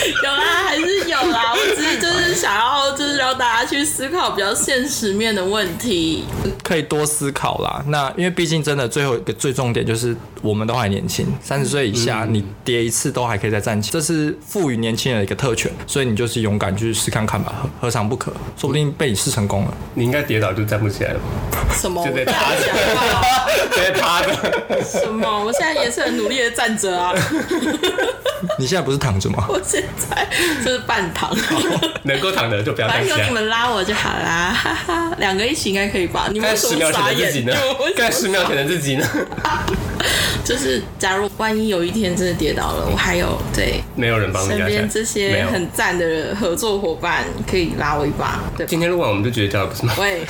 [0.22, 1.52] 有啦，还是有啦。
[1.52, 6.24] 我只是就是想要，就是让大家去思考比较现实面的问题。
[6.62, 7.82] 可以多思考啦。
[7.88, 18.32] 那因为毕竟真的最后一个最重点就是我们都还年轻，三十岁以下你跌一次都还可以再站起，这是赋予年轻人的一个特权，所以你就是勇敢去试看看吧，何何尝不可？
[18.56, 19.74] 说不定被你试成功了。
[19.94, 21.24] 你应该跌倒就站不起来了吧，
[21.74, 22.06] 什么？
[22.06, 24.32] 就在趴着讲话 直接趴着。
[24.84, 25.44] 什么？
[25.44, 27.12] 我现在也是很努力的站着啊。
[28.58, 29.44] 你现在不是躺着吗？
[29.50, 30.26] 我现在
[30.64, 31.30] 就是半躺。
[32.04, 33.34] 能够躺的就不要站起来反正有你。
[33.34, 36.28] 们拉我就好啦，哈哈，两个一起应该可以吧？
[36.32, 37.20] 你们看为什么十秒前傻眼？
[37.20, 37.86] 的自己呢你们 为？
[37.86, 39.06] 什么看十秒前的自己呢？
[40.42, 48.70] 就是假如万一有一天真的跌倒了，我还有对没有人帮你身压下来边这没些有很赞的合作伙伴可以拉我一把，对吧？
[48.70, 49.94] 今天录完我们就绝交了，不是吗？
[49.98, 50.22] 喂，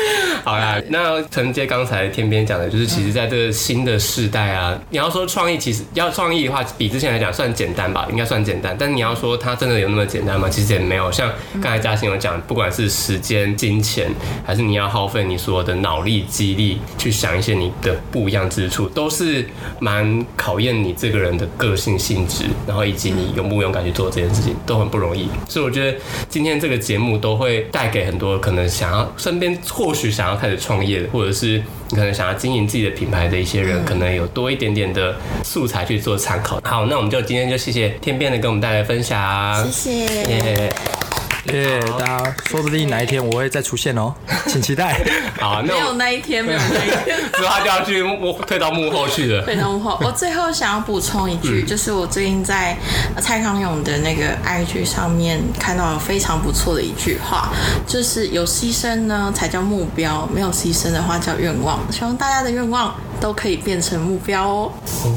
[0.44, 8.74] 好啦，那承接刚才天边讲的，就是其实在这个新的世代啊，你要说创意，其实要创意的话，比之前来讲算简单吧，应该算简单。
[8.78, 10.48] 但你要说它真的有那么简单吗？
[10.48, 11.10] 其实也没有。
[11.12, 14.10] 像刚才嘉欣有讲，不管是时间、金钱，
[14.44, 19.46] 还是你要耗费你所有的脑力、激励去想一些你的不一样之处，都是
[19.78, 25.28] 蛮考验你这个人的个性性质，然后以及你勇不勇敢去做这件事情，都很不容易。
[25.48, 25.98] 所以我觉得
[26.28, 36.60] 今天这个节目都会带给很多可能想要身边或许想要开始创业，或者是你可能想要经营自己的品牌的一些人，可能有多一点点的素材去做参考。
[36.64, 41.09] 好，那我们就今天就谢谢天变的跟我们带来分享，谢谢。
[41.46, 41.62] 耶。
[41.62, 44.14] 耶、大家说不定哪一天我会再出现哦，
[44.46, 45.00] 请期待。
[45.38, 47.16] 好，那没有那一天，没有那一天。
[47.32, 49.42] 之后他就要去幕退到幕后去了。
[49.44, 49.98] 退到幕后。
[50.04, 52.76] 我最后想要补充一句，就是我最近在
[53.14, 57.48] 呃蔡康永的那个 IG 上面看到了非常不错的一句话，
[57.86, 61.80] 就是有牺牲呢才叫目标，没有牺牲的话叫愿望。
[61.90, 64.72] 希望大家的愿望都可以变成目标哦，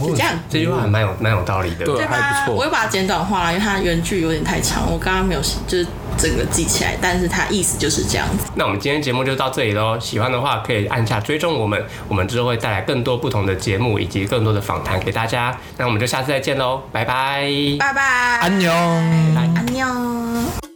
[0.06, 0.34] 就这样。
[0.50, 1.86] 这句话还蛮有蛮有道理的。
[1.86, 2.52] 对对吧还不？
[2.52, 5.88] 错我会把它简短化了，因为它原句有点太长，我刚刚没有就是
[6.18, 8.52] 整个记起来，但是它意思就是这样子。
[8.56, 9.98] 那我们今天节目就到这里喽。
[10.00, 15.58] 喜欢的话可以按下追踪我们，我们之后会带来更多不同的节目以及更多的访谈给大家。
[15.78, 17.48] 那我们就下次再见喽，拜拜。
[17.80, 18.02] 拜拜，
[18.42, 18.72] 安妞。
[18.72, 20.73] 安妞。